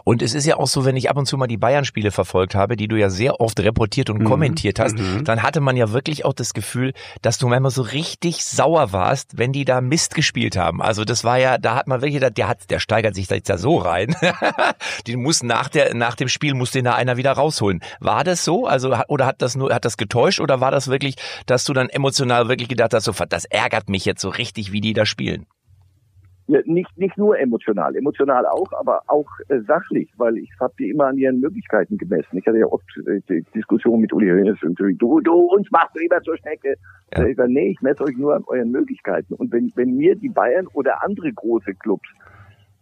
[0.04, 2.54] Und es ist ja auch so, wenn ich ab und zu mal die Bayern-Spiele verfolgt
[2.54, 4.24] habe, die du ja sehr oft reportiert und Mhm.
[4.24, 5.24] kommentiert hast, Mhm.
[5.24, 9.38] dann hatte man ja wirklich auch das Gefühl, dass du manchmal so richtig sauer warst,
[9.38, 10.82] wenn die da Mist gespielt haben.
[10.82, 13.34] Also das war ja, da hat man wirklich gedacht, der hat, der steigert sich da
[13.36, 14.14] jetzt da so rein.
[15.06, 17.80] den muss nach der, nach dem Spiel muss den da einer wieder rausholen.
[18.00, 18.66] War das so?
[18.66, 21.88] Also, oder hat das nur, hat das getäuscht oder war das wirklich, dass du dann
[21.88, 25.46] emotional wirklich gedacht hast, so, das ärgert mich jetzt so richtig, wie die da spielen?
[26.50, 30.90] Ja, nicht, nicht nur emotional, emotional auch, aber auch äh, sachlich, weil ich habe die
[30.90, 32.38] immer an ihren Möglichkeiten gemessen.
[32.38, 35.96] Ich hatte ja oft äh, die Diskussion mit Uli Hoeneß und du, du uns machst
[35.96, 36.74] immer zur Schnecke.
[37.16, 37.24] Ja.
[37.24, 39.34] Ich sage, nee, ich messe euch nur an euren Möglichkeiten.
[39.34, 42.08] Und wenn, wenn mir die Bayern oder andere große Clubs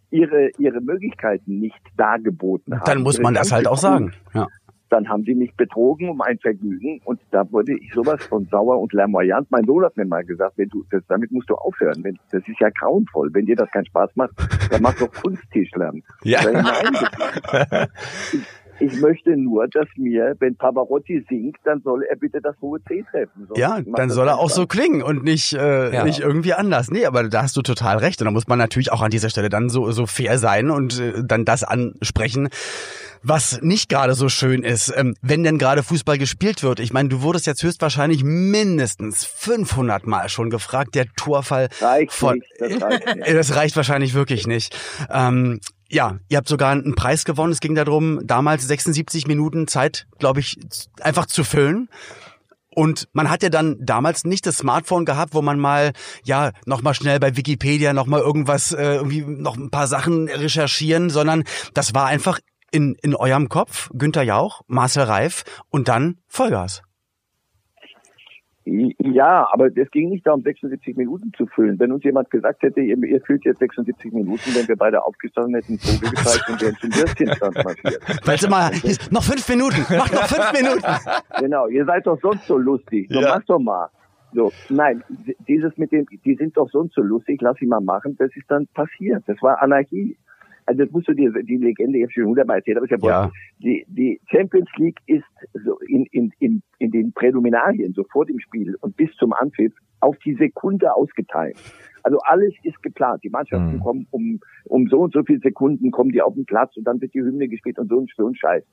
[0.09, 4.13] ihre, ihre Möglichkeiten nicht dargeboten haben, Dann muss man das halt auch sagen.
[4.33, 4.47] Ja.
[4.89, 8.79] Dann haben die mich betrogen um ein Vergnügen und da wurde ich sowas von sauer
[8.79, 9.49] und larmoyant.
[9.51, 12.03] Mein Sohn hat mir mal gesagt, wenn du, das, damit musst du aufhören.
[12.03, 13.29] Wenn, das ist ja grauenvoll.
[13.33, 14.31] Wenn dir das keinen Spaß macht,
[14.71, 16.03] dann mach doch Kunsttischlern.
[16.23, 16.39] Ja.
[18.79, 23.03] Ich, möchte nur, dass mir, wenn Pavarotti singt, dann soll er bitte das hohe C
[23.11, 23.45] treffen.
[23.47, 26.03] Sonst Ja, dann soll er auch so klingen und nicht, äh, Ja.
[26.03, 26.89] nicht irgendwie anders.
[26.91, 28.21] Nee, aber da hast du total recht.
[28.21, 30.99] Und da muss man natürlich auch an dieser Stelle dann so, so fair sein und
[30.99, 32.49] äh, dann das ansprechen,
[33.21, 36.79] was nicht gerade so schön ist, ähm, wenn denn gerade Fußball gespielt wird.
[36.79, 42.35] Ich meine, du wurdest jetzt höchstwahrscheinlich mindestens 500 Mal schon gefragt, der Torfall Reicht von...
[42.35, 43.33] nicht, das reicht nicht.
[43.33, 44.77] Das reicht wahrscheinlich wirklich nicht.
[45.11, 45.59] Ähm,
[45.89, 47.51] ja, ihr habt sogar einen Preis gewonnen.
[47.51, 50.57] Es ging darum, damals 76 Minuten Zeit, glaube ich,
[51.01, 51.89] einfach zu füllen.
[52.75, 55.91] Und man hat ja dann damals nicht das Smartphone gehabt, wo man mal,
[56.23, 61.43] ja, nochmal schnell bei Wikipedia nochmal irgendwas, äh, irgendwie noch ein paar Sachen recherchieren, sondern
[61.73, 62.39] das war einfach
[62.71, 66.83] in, in eurem Kopf, Günther Jauch, Marcel Reif und dann Vollgas.
[68.99, 71.79] Ja, aber es ging nicht darum, 76 Minuten zu füllen.
[71.79, 75.55] Wenn uns jemand gesagt hätte, ihr, ihr füllt jetzt 76 Minuten, wenn wir beide aufgestanden
[75.55, 78.01] hätten, Vogel gezeigt und wären zum Würstchenstand marschiert.
[78.27, 78.71] Weißt du mal,
[79.11, 80.85] noch fünf Minuten, mach noch fünf Minuten.
[81.39, 83.07] Genau, ihr seid doch sonst so lustig.
[83.09, 83.35] So, ja.
[83.35, 83.89] mach doch mal.
[84.33, 85.03] So, nein,
[85.47, 88.45] dieses mit dem, die sind doch sonst so lustig, lass sie mal machen, das ist
[88.49, 89.23] dann passiert.
[89.25, 90.17] Das war Anarchie
[90.69, 93.07] also das musst du dir, die Legende, ich habe schon hundertmal erzählt, aber ich habe
[93.07, 93.31] ja.
[93.57, 95.23] die, die Champions League ist
[95.65, 99.73] so in, in, in, in den Präliminarien, so vor dem Spiel und bis zum Anpfiff,
[99.99, 101.57] auf die Sekunde ausgeteilt.
[102.03, 103.23] Also alles ist geplant.
[103.23, 103.79] Die Mannschaften mhm.
[103.79, 107.01] kommen um, um so und so viele Sekunden, kommen die auf den Platz und dann
[107.01, 108.63] wird die Hymne gespielt und so und so ein Scheiß.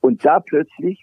[0.00, 1.02] Und da plötzlich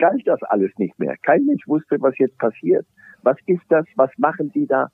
[0.00, 1.14] galt das alles nicht mehr.
[1.22, 2.84] Kein Mensch wusste, was jetzt passiert.
[3.22, 3.86] Was ist das?
[3.94, 4.90] Was machen die da?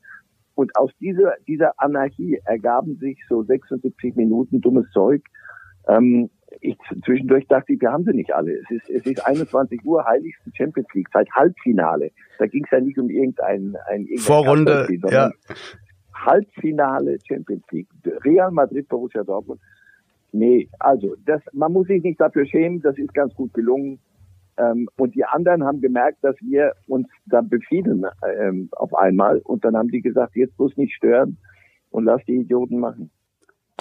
[0.57, 5.23] Und aus dieser, dieser Anarchie ergaben sich so 76 Minuten dummes Zeug.
[5.87, 6.31] Ähm,
[6.62, 8.53] ich, zwischendurch dachte ich, wir haben sie nicht alle.
[8.53, 12.11] Es ist, es ist 21 Uhr, heiligste Champions League, seit Halbfinale.
[12.38, 15.31] Da ging es ja nicht um irgendein, ein, Vorrunde, ja.
[16.14, 17.88] Halbfinale Champions League.
[18.25, 19.61] Real Madrid, Borussia Dortmund.
[20.33, 23.99] Nee, also das, man muss sich nicht dafür schämen, das ist ganz gut gelungen.
[24.59, 28.07] Ähm, und die anderen haben gemerkt, dass wir uns da befielen
[28.38, 29.38] ähm, auf einmal.
[29.38, 31.38] Und dann haben die gesagt, jetzt bloß nicht stören
[31.90, 33.11] und lass die Idioten machen.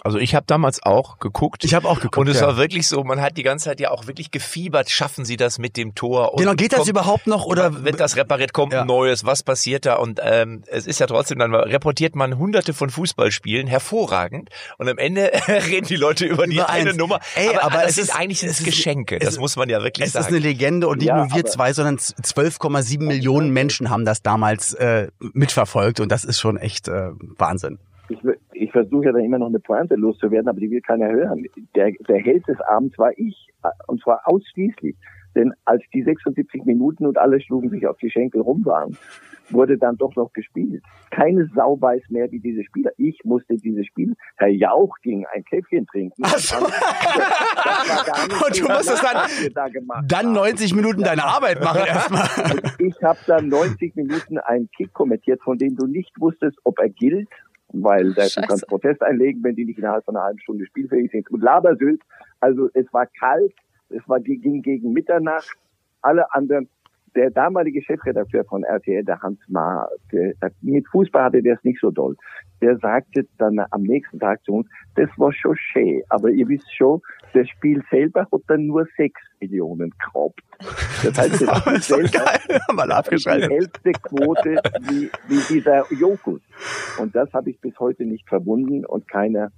[0.03, 1.63] Also ich habe damals auch geguckt.
[1.63, 2.17] Ich habe auch geguckt.
[2.17, 2.47] Und es ja.
[2.47, 5.57] war wirklich so, man hat die ganze Zeit ja auch wirklich gefiebert, schaffen sie das
[5.57, 6.33] mit dem Tor?
[6.33, 8.81] Und genau, geht das überhaupt noch oder wird das repariert, kommt ja.
[8.81, 9.95] ein neues, was passiert da?
[9.95, 14.49] Und ähm, es ist ja trotzdem, dann reportiert man hunderte von Fußballspielen, hervorragend.
[14.77, 17.19] Und am Ende reden die Leute über, über die eine Nummer.
[17.35, 20.13] Ey, aber, aber es ist eigentlich es ist, Geschenke, das muss man ja wirklich es
[20.13, 20.25] sagen.
[20.25, 24.03] Es ist eine Legende und nicht ja, nur wir zwei, sondern 12,7 Millionen Menschen haben
[24.03, 27.79] das damals äh, mitverfolgt und das ist schon echt äh, Wahnsinn
[28.09, 28.19] ich,
[28.55, 31.45] ich versuche ja dann immer noch eine Pointe loszuwerden, aber die will keiner hören.
[31.75, 33.49] Der, der Held des Abends war ich,
[33.87, 34.95] und zwar ausschließlich.
[35.35, 38.97] Denn als die 76 Minuten und alle schlugen sich auf die Schenkel rum waren,
[39.49, 40.81] wurde dann doch noch gespielt.
[41.11, 42.91] Keine Sau weiß mehr, wie diese Spieler.
[42.97, 44.15] Ich musste dieses Spiel.
[44.37, 46.23] Herr Jauch ging ein Käffchen trinken.
[46.25, 46.55] Ach so.
[48.45, 49.67] und du musstest dann, da
[50.07, 52.29] dann 90 Minuten deine Arbeit machen erstmal.
[52.79, 56.87] ich habe dann 90 Minuten einen Kick kommentiert, von dem du nicht wusstest, ob er
[56.89, 57.27] gilt
[57.73, 61.11] weil da, du kannst Protest einlegen, wenn die nicht innerhalb von einer halben Stunde spielfähig
[61.11, 61.29] sind.
[61.31, 62.01] Und Labersylt,
[62.39, 63.53] also es war kalt,
[63.89, 65.57] es war, ging gegen Mitternacht,
[66.01, 66.69] alle anderen,
[67.15, 71.79] der damalige Chefredakteur von RTL, der Hans Maar, der, mit Fußball hatte der es nicht
[71.79, 72.15] so doll.
[72.61, 76.73] Der sagte dann am nächsten Tag zu uns, das war schon schön, aber ihr wisst
[76.75, 77.01] schon,
[77.33, 80.41] das Spiel selber hat dann nur sechs Millionen gehabt.
[81.03, 83.49] Das heißt, das Spiel selber Mal abgeschaltet.
[83.49, 86.41] die hälfte Quote wie, wie dieser Jokus.
[86.99, 89.51] Und das habe ich bis heute nicht verbunden und keiner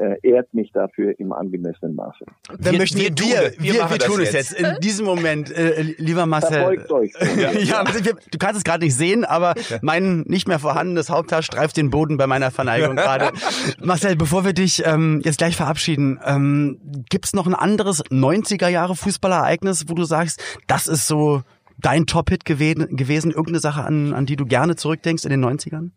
[0.00, 2.24] äh, ehrt mich dafür im angemessenen Maße.
[2.48, 4.52] Dann wir, möchten wir, wir, wir, wir, wir tun es jetzt.
[4.54, 6.86] in diesem Moment, äh, lieber Marcel.
[6.90, 7.12] euch.
[7.36, 11.76] ja, ja, du kannst es gerade nicht sehen, aber mein nicht mehr vorhandenes Haupthaar streift
[11.76, 13.30] den Boden bei meiner Verneigung gerade.
[13.82, 16.78] Marcel, bevor wir dich ähm, jetzt gleich verabschieden, ähm,
[17.10, 21.42] gibt's noch ein anderes 90er Jahre Fußballereignis, wo du sagst, das ist so
[21.78, 25.90] dein Top-Hit gewesen, gewesen, irgendeine Sache, an, an die du gerne zurückdenkst in den 90ern?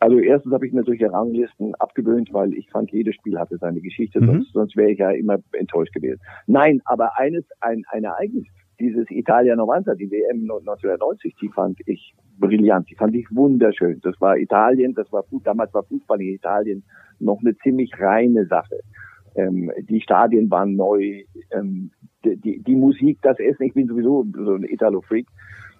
[0.00, 3.80] Also erstens habe ich mir solche Ranglisten abgewöhnt, weil ich fand, jedes Spiel hatte seine
[3.80, 4.26] Geschichte, mhm.
[4.26, 6.20] sonst, sonst wäre ich ja immer enttäuscht gewesen.
[6.46, 8.46] Nein, aber eines, ein, ein Ereignis,
[8.78, 14.00] dieses Italia 90, die WM 1990, die fand ich brillant, die fand ich wunderschön.
[14.02, 16.84] Das war Italien, das war damals war Fußball in Italien
[17.18, 18.80] noch eine ziemlich reine Sache.
[19.34, 21.90] Ähm, die Stadien waren neu, ähm,
[22.24, 25.26] die, die, die Musik, das Essen, ich bin sowieso so ein Italo-Freak.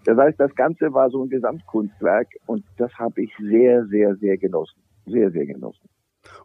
[0.09, 4.39] Das heißt, das Ganze war so ein Gesamtkunstwerk und das habe ich sehr, sehr, sehr
[4.39, 4.81] genossen.
[5.05, 5.87] Sehr, sehr genossen.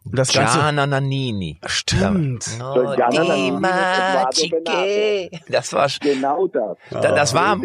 [0.04, 0.58] Und das Ganze.
[0.58, 1.58] Gianna Nannini.
[1.64, 2.44] Stimmt.
[2.58, 6.76] Gianna Nannini, das war genau das.
[6.90, 6.98] Oh.
[7.00, 7.58] Das war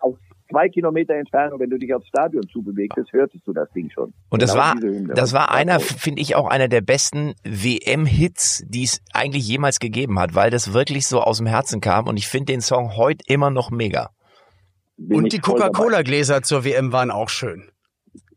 [0.00, 0.16] auf
[0.50, 4.14] zwei Kilometer Entfernung, wenn du dich aufs Stadion zubewegtest, hörtest du das Ding schon.
[4.30, 4.74] Und das genau war,
[5.14, 10.18] das war einer, finde ich, auch einer der besten WM-Hits, die es eigentlich jemals gegeben
[10.18, 12.06] hat, weil das wirklich so aus dem Herzen kam.
[12.06, 14.12] Und ich finde den Song heute immer noch mega.
[15.10, 17.72] Und die Coca-Cola-Gläser zur WM waren auch schön.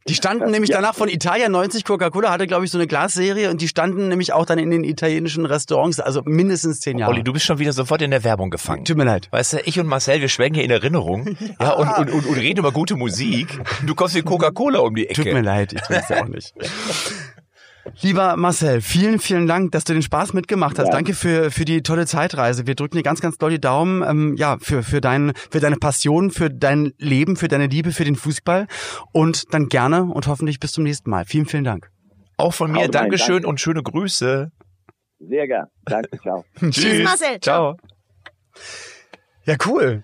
[0.07, 0.77] Die standen nämlich ja.
[0.77, 1.83] danach von Italien 90.
[1.83, 4.83] Coca-Cola hatte, glaube ich, so eine Glasserie und die standen nämlich auch dann in den
[4.83, 7.13] italienischen Restaurants, also mindestens zehn Jahre.
[7.13, 8.85] Olli, du bist schon wieder sofort in der Werbung gefangen.
[8.85, 9.29] Tut mir leid.
[9.31, 12.37] Weißt du, ich und Marcel, wir schwenken hier in Erinnerung ja, und, und, und, und
[12.37, 13.59] reden über gute Musik.
[13.83, 15.23] Du kommst wie Coca-Cola um die Ecke.
[15.23, 16.53] Tut mir leid, ich es ja auch nicht.
[18.01, 20.87] Lieber Marcel, vielen, vielen Dank, dass du den Spaß mitgemacht hast.
[20.87, 20.91] Ja.
[20.91, 22.67] Danke für, für die tolle Zeitreise.
[22.67, 25.75] Wir drücken dir ganz, ganz doll die Daumen, ähm, ja, für, für, dein, für deine
[25.77, 28.67] Passion, für dein Leben, für deine Liebe, für den Fußball.
[29.11, 31.25] Und dann gerne und hoffentlich bis zum nächsten Mal.
[31.25, 31.89] Vielen, vielen Dank.
[32.37, 33.47] Auch von mir Dankeschön danke.
[33.47, 34.51] und schöne Grüße.
[35.19, 35.67] Sehr gern.
[35.85, 36.43] Danke, ciao.
[36.71, 37.39] Tschüss, Marcel.
[37.39, 37.77] Ciao.
[39.45, 40.03] Ja, cool.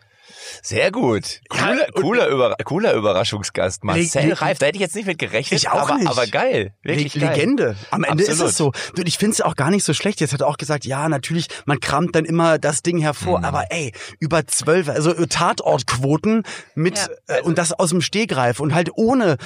[0.62, 1.42] Sehr gut.
[1.50, 3.84] Cooler, cooler, Über cooler Überraschungsgast.
[3.84, 5.60] Marcel Le- Reif, da hätte ich jetzt nicht mit gerechnet.
[5.60, 6.08] Ich auch aber, nicht.
[6.08, 6.74] aber geil.
[6.84, 7.36] Wirklich Le geil.
[7.36, 7.76] Legende.
[7.92, 8.30] Am Ende Absolut.
[8.30, 8.72] ist es so.
[8.98, 10.20] Und ich finde es auch gar nicht so schlecht.
[10.22, 13.40] Jetzt hat er auch gesagt, ja, natürlich, man kramt dann immer das Ding hervor.
[13.40, 13.46] Mhm.
[13.46, 16.44] Aber ey, über zwölf, also Tatortquoten
[16.76, 17.38] mit Ja.
[17.38, 19.38] äh, und das aus dem Stehgreif und halt ohne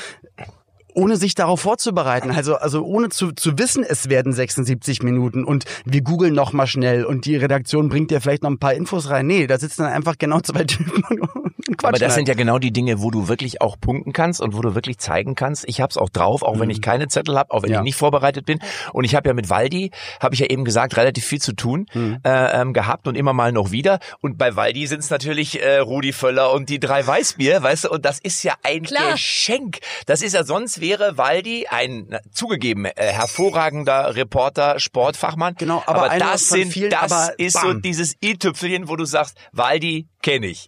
[0.96, 5.66] ohne sich darauf vorzubereiten, also also ohne zu, zu wissen, es werden 76 Minuten und
[5.86, 9.10] wir googeln noch mal schnell und die Redaktion bringt dir vielleicht noch ein paar Infos
[9.10, 9.28] rein.
[9.28, 11.30] Nee, da sitzen dann einfach genau zwei Typen und,
[11.78, 11.78] quatschen.
[11.84, 12.30] Aber das sind halt.
[12.30, 15.36] ja genau die Dinge, wo du wirklich auch punkten kannst und wo du wirklich zeigen
[15.36, 15.68] kannst.
[15.68, 17.74] Ich hab's auch drauf, auch wenn ich keine Zettel habe, auch wenn Mhm.
[17.74, 17.80] Ja.
[17.82, 18.60] ich nicht vorbereitet bin.
[18.94, 21.88] Und ich habe ja mit Waldi, habe ich ja eben gesagt, relativ viel zu tun
[21.94, 22.20] Mhm.
[22.24, 24.00] äh, ähm, gehabt und immer mal noch wieder.
[24.22, 27.90] Und bei Waldi sind's natürlich äh, Rudi Völler und die drei Weißbier, weißt du.
[27.92, 29.12] Und das ist ja ein Klar.
[29.14, 29.80] Geschenk.
[30.06, 35.56] Das ist ja sonst wäre Waldi ein zugegeben äh, hervorragender Reporter, Sportfachmann.
[35.58, 39.36] Genau, aber einer das sind, vielen, das aber ist so dieses i-Tüpfelchen, wo du sagst,
[39.52, 40.68] Waldi kenne ich.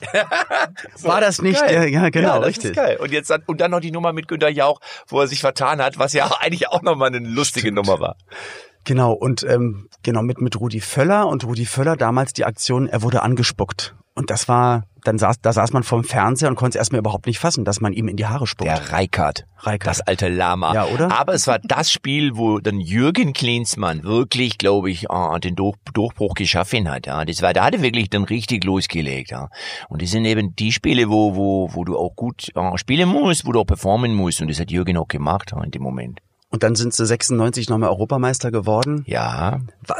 [1.01, 1.89] War das nicht Geil.
[1.89, 2.75] ja genau, ja, richtig.
[2.75, 2.97] Geil.
[2.97, 5.81] Und jetzt dann, und dann noch die Nummer mit Günter Jauch, wo er sich vertan
[5.81, 8.15] hat, was ja eigentlich auch nochmal eine lustige Nummer war.
[8.85, 13.03] Genau, und ähm, genau mit, mit Rudi Völler und Rudi Völler damals die Aktion, er
[13.03, 13.95] wurde angespuckt.
[14.17, 17.27] Und das war, dann saß, da saß man vorm Fernseher und konnte es erstmal überhaupt
[17.27, 18.67] nicht fassen, dass man ihm in die Haare spuckt.
[18.67, 19.45] Der Reikart.
[19.59, 19.87] Reikart.
[19.87, 20.73] Das alte Lama.
[20.73, 21.11] Ja, oder?
[21.15, 25.75] Aber es war das Spiel, wo dann Jürgen Klinsmann wirklich, glaube ich, ah, den Durch,
[25.93, 27.05] Durchbruch geschaffen hat.
[27.05, 27.23] Ja.
[27.25, 29.29] Das war, da hat er wirklich dann richtig losgelegt.
[29.29, 29.49] Ja.
[29.87, 33.45] Und das sind eben die Spiele, wo, wo, wo du auch gut ah, spielen musst,
[33.45, 34.41] wo du auch performen musst.
[34.41, 36.21] Und das hat Jürgen auch gemacht ja, in dem Moment.
[36.49, 39.03] Und dann sind sie 96 nochmal Europameister geworden.
[39.05, 39.59] Ja.
[39.85, 39.95] Wa-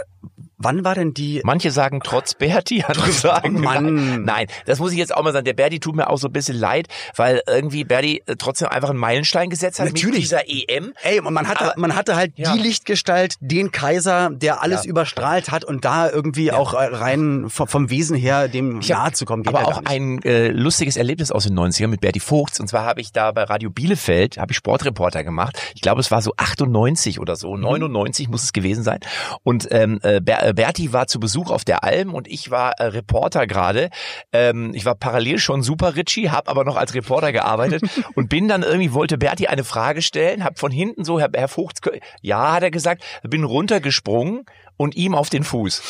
[0.60, 1.42] Wann war denn die?
[1.44, 4.24] Manche sagen trotz Berti, andere sagen Oh Mann.
[4.24, 4.48] nein.
[4.66, 5.46] Das muss ich jetzt auch mal sagen.
[5.46, 8.90] Der Berti tut mir auch so ein bisschen leid, weil irgendwie Berti äh, trotzdem einfach
[8.90, 10.22] einen Meilenstein gesetzt hat mit Natürlich.
[10.22, 10.94] dieser E EM.
[11.04, 12.54] Ey, und man hatte, Aber- man hatte halt Ja.
[12.54, 14.90] die Lichtgestalt, den Kaiser, der alles Ja.
[14.90, 19.12] überstrahlt hat und da irgendwie auch äh, rein vom, vom Wesen her dem Ich nahe
[19.12, 22.20] zu kommen geht aber ja auch ein äh, lustiges Erlebnis aus den 90ern mit Berti
[22.20, 22.60] Vogts.
[22.60, 25.56] Und zwar habe ich da bei Radio Bielefeld, habe ich Sportreporter gemacht.
[25.76, 29.00] Ich glaube, es war so 98 oder so, 99 muss es gewesen sein.
[29.44, 32.74] Und ähm, äh, Ber äh, Berti war zu Besuch auf der Alm und ich war
[32.80, 33.90] äh, Reporter gerade.
[34.32, 37.84] Ähm, ich war parallel schon Super Ritchie, habe aber noch als Reporter gearbeitet
[38.16, 41.50] und bin dann irgendwie, wollte Berti eine Frage stellen, habe von hinten so, Herr, Herr
[41.50, 41.82] Vogts,
[42.22, 44.46] ja, hat er gesagt, bin runtergesprungen
[44.78, 45.82] und ihm auf den Fuß.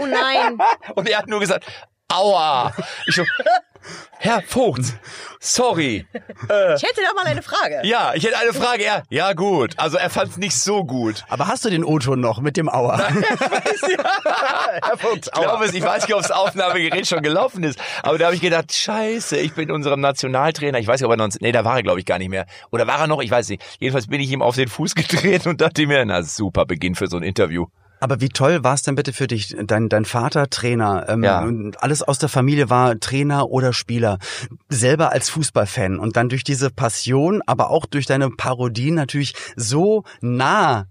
[0.00, 0.58] Oh nein.
[0.94, 1.66] Und er hat nur gesagt,
[2.08, 2.72] aua.
[3.06, 3.24] Ich so,
[4.18, 4.94] Herr Vogt,
[5.40, 6.06] sorry.
[6.14, 7.80] Ich hätte da mal eine Frage.
[7.84, 8.84] Ja, ich hätte eine Frage.
[8.84, 9.74] Er, ja gut.
[9.76, 11.24] Also er fand es nicht so gut.
[11.28, 12.98] Aber hast du den O-Ton noch mit dem Auer?
[14.82, 17.78] Herr Vogt, Ich glaube es, ich weiß nicht, ob das Aufnahmegerät schon gelaufen ist.
[18.02, 20.78] Aber da habe ich gedacht, scheiße, ich bin unserem Nationaltrainer.
[20.78, 22.46] Ich weiß nicht, ob er noch, nee, da war er glaube ich gar nicht mehr.
[22.72, 23.20] Oder war er noch?
[23.22, 23.62] Ich weiß nicht.
[23.78, 27.06] Jedenfalls bin ich ihm auf den Fuß getreten und dachte mir, na super, Beginn für
[27.06, 27.66] so ein Interview.
[28.06, 29.56] Aber wie toll war es denn bitte für dich?
[29.64, 31.40] Dein, dein Vater Trainer, ähm, Ja.
[31.42, 34.18] und alles aus der Familie war Trainer oder Spieler.
[34.68, 40.04] Selber als Fußballfan und dann durch diese Passion, aber auch durch deine Parodien natürlich so
[40.20, 40.86] nah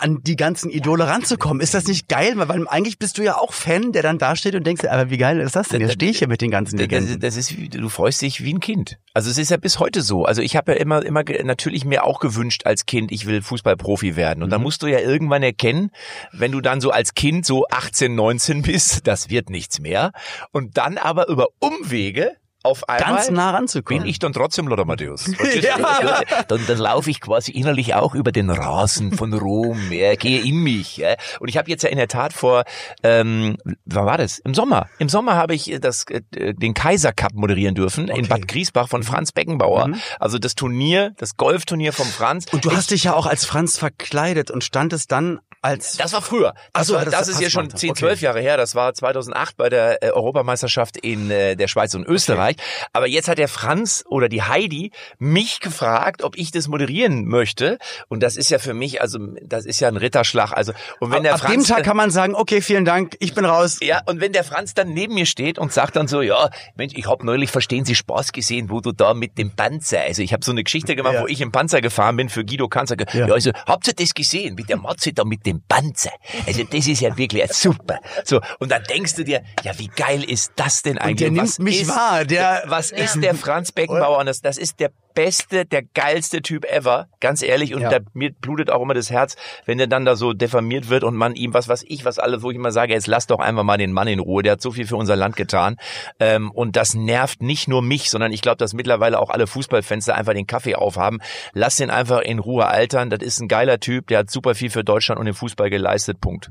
[0.00, 1.60] an die ganzen Idole ranzukommen.
[1.60, 2.32] Ist das nicht geil?
[2.36, 5.16] Weil, eigentlich bist du ja auch Fan, der dann da steht und denkst, aber wie
[5.18, 5.80] geil ist das denn?
[5.80, 7.20] Jetzt stehe ich hier mit den ganzen Das, Legenden.
[7.20, 8.98] das ist, wie- du freust dich wie ein Kind.
[9.14, 10.24] Also es ist ja bis heute so.
[10.24, 14.16] Also ich habe ja immer, immer natürlich mir auch gewünscht als Kind, ich will Fußballprofi
[14.16, 14.42] werden.
[14.42, 15.90] Und dann musst du ja irgendwann erkennen,
[16.32, 20.12] wenn du dann so als Kind so 18, 19 bist, das wird nichts mehr.
[20.52, 22.32] Und dann aber über Umwege
[22.64, 24.02] auf einmal Ganz nah ranzukommen.
[24.02, 25.24] bin ich dann trotzdem Lothar Matthäus.
[26.48, 30.56] dann, dann laufe ich quasi innerlich auch über den Rasen von Rom, ja, gehe in
[30.62, 30.96] mich.
[30.96, 31.14] Ja.
[31.40, 32.64] Und ich habe jetzt ja in der Tat vor,
[33.02, 34.38] ähm, wann war das?
[34.40, 34.88] Im Sommer.
[34.98, 38.28] Im Sommer habe ich das, äh, den Kaiser Cup moderieren dürfen in Okay.
[38.28, 39.90] Bad Griesbach von Franz Beckenbauer.
[40.18, 42.46] Also das Turnier, das Golfturnier vom Franz.
[42.52, 46.12] und du ich, hast dich ja auch als Franz verkleidet und standest dann als das
[46.12, 46.52] war früher.
[46.52, 47.78] Das, Ach so, war, das- das, ist ja schon gemacht.
[47.78, 48.00] 10, Okay.
[48.00, 48.56] 12 Jahre her.
[48.58, 52.53] Das war 2008 bei der äh, Europameisterschaft in äh, der Schweiz und Österreich.
[52.92, 57.78] Aber jetzt hat der Franz oder die Heidi mich gefragt, ob ich das moderieren möchte.
[58.08, 60.52] Und das ist ja für mich, also das ist ja ein Ritterschlag.
[60.52, 63.34] Also und wenn der ab Franz dem Tag kann man sagen, okay, vielen Dank, ich
[63.34, 63.78] bin raus.
[63.82, 66.94] ja, und wenn der Franz dann neben mir steht und sagt dann so, ja, Mensch,
[66.96, 70.32] ich habe neulich, verstehen Sie, Spaß gesehen, wo du da mit dem Panzer, also ich
[70.32, 71.22] habe so eine Geschichte gemacht, Ja.
[71.22, 72.96] wo ich im Panzer gefahren bin für Guido Kanzer.
[73.12, 73.26] Ja.
[73.26, 73.32] Ja.
[73.34, 76.10] also, habt ihr das gesehen, mit der Matze da mit dem Panzer?
[76.46, 77.98] Also das ist ja wirklich super.
[78.24, 81.16] So, und dann denkst du dir, ja, wie geil ist das denn eigentlich?
[81.16, 84.18] der nimmt Was mich wahr, der- was ist der Franz Beckenbauer?
[84.18, 87.74] Und das, das ist der beste, der geilste Typ ever, ganz ehrlich.
[87.74, 87.88] Und Ja.
[87.90, 91.14] da, mir blutet auch immer das Herz, wenn der dann da so diffamiert wird und
[91.14, 93.62] man ihm was, was ich, was alles, wo ich immer sage, jetzt lass doch einfach
[93.62, 95.76] mal den Mann in Ruhe, der hat so viel für unser Land getan.
[96.18, 100.06] Ähm, und das nervt nicht nur mich, sondern ich glaube, dass mittlerweile auch alle Fußballfans
[100.06, 101.20] da einfach den Kaffee aufhaben.
[101.52, 103.10] Lass den einfach in Ruhe altern.
[103.10, 106.20] Das ist ein geiler Typ, der hat super viel für Deutschland und den Fußball geleistet.
[106.20, 106.50] Punkt.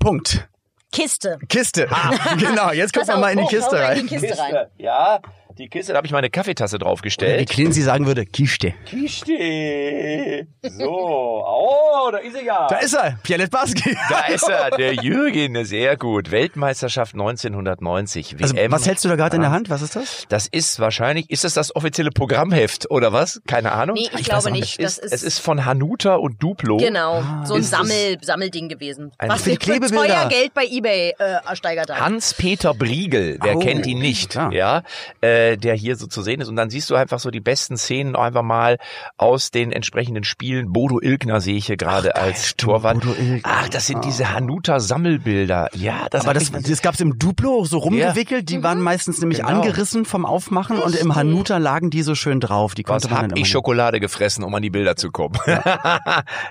[0.00, 0.48] Punkt.
[0.92, 1.38] Kiste.
[1.48, 1.88] Kiste.
[2.38, 3.98] genau, jetzt gucken Pass wir mal in die Kiste rein.
[3.98, 4.66] in die Kiste rein.
[4.78, 5.20] Ja,
[5.58, 7.48] die Kiste, da habe ich meine Kaffeetasse Wie draufgestellt.
[7.50, 8.74] Cleansy sagen würde, Kiste.
[8.86, 10.46] Kiste.
[10.62, 12.66] So, oh, da ist er ja.
[12.68, 13.96] Da ist er, Pierre Letbarski.
[14.08, 16.30] Da ist er, der Jürgen, sehr gut.
[16.30, 18.36] Weltmeisterschaft 1990.
[18.40, 18.70] Also, WM.
[18.72, 19.70] was hältst du da gerade in der Hand?
[19.70, 20.24] Was ist das?
[20.28, 23.40] Das ist wahrscheinlich, ist das das offizielle Programmheft oder was?
[23.46, 23.94] Keine Ahnung.
[23.96, 24.78] Nee, ich, Ich glaube nicht.
[24.78, 26.76] es, Das ist, ist, es ist von Hanuta und Duplo.
[26.76, 29.12] genau so ein Sammel, Sammelding gewesen.
[29.18, 32.00] Ein- was Für teuer Geld bei eBay äh, ersteigert haben.
[32.00, 34.50] Hans-Peter Briegel, wer Oh, kennt ihn nicht, ja.
[34.50, 34.82] ja,
[35.20, 36.48] äh, der hier so zu sehen ist.
[36.48, 38.78] Und dann siehst du einfach so die besten Szenen einfach mal
[39.16, 40.72] aus den entsprechenden Spielen.
[40.72, 43.00] Bodo Ilgner sehe ich hier gerade als stimmt, Torwart.
[43.00, 43.40] Bodo Ilgner.
[43.44, 45.70] Ach, das sind diese Hanuta-Sammelbilder.
[45.74, 48.48] Ja, das Aber das, das gab's im Duplo so rumgewickelt.
[48.48, 49.50] Die waren meistens nämlich Genau.
[49.50, 52.74] angerissen vom Aufmachen und im Hanuta lagen die so schön drauf.
[52.74, 55.36] Die konnte Was man hab ich Schokolade gefressen, um an die Bilder zu kommen?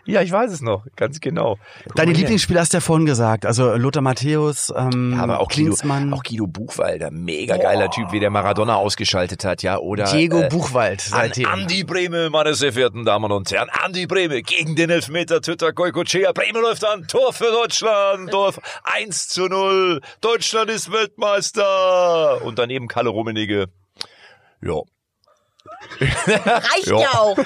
[0.05, 1.57] Ja, ich weiß es noch, ganz genau.
[1.85, 2.13] Guck Deine.
[2.13, 3.45] Lieblingsspieler hast du ja vorhin gesagt.
[3.45, 8.11] Also Lothar Matthäus, ähm, Ja, aber auch Guido, Klinsmann, auch Guido Buchwalder, mega geiler Typ,
[8.11, 11.45] wie der Maradona ausgeschaltet hat, ja, oder Diego äh, Buchwald an seitdem.
[11.45, 16.31] Andi Breme, meine sehr verehrten Damen und Herren, Andi Breme gegen den Elfmeter Tütter Goikochea.
[16.31, 22.41] Breme läuft an, Tor für Deutschland, Tor 1 zu 0, Deutschland ist Weltmeister.
[22.43, 23.67] Und daneben Kalle Rummenigge.
[24.61, 24.81] Ja.
[25.99, 26.99] Reicht Ja.
[27.01, 27.37] ja auch.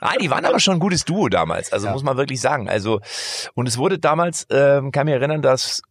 [0.00, 1.72] Nein, die waren aber schon ein gutes Duo damals.
[1.72, 2.68] Also muss man wirklich sagen.
[2.68, 3.00] Also
[3.54, 5.82] und es wurde damals, ähm, kann mich erinnern, dass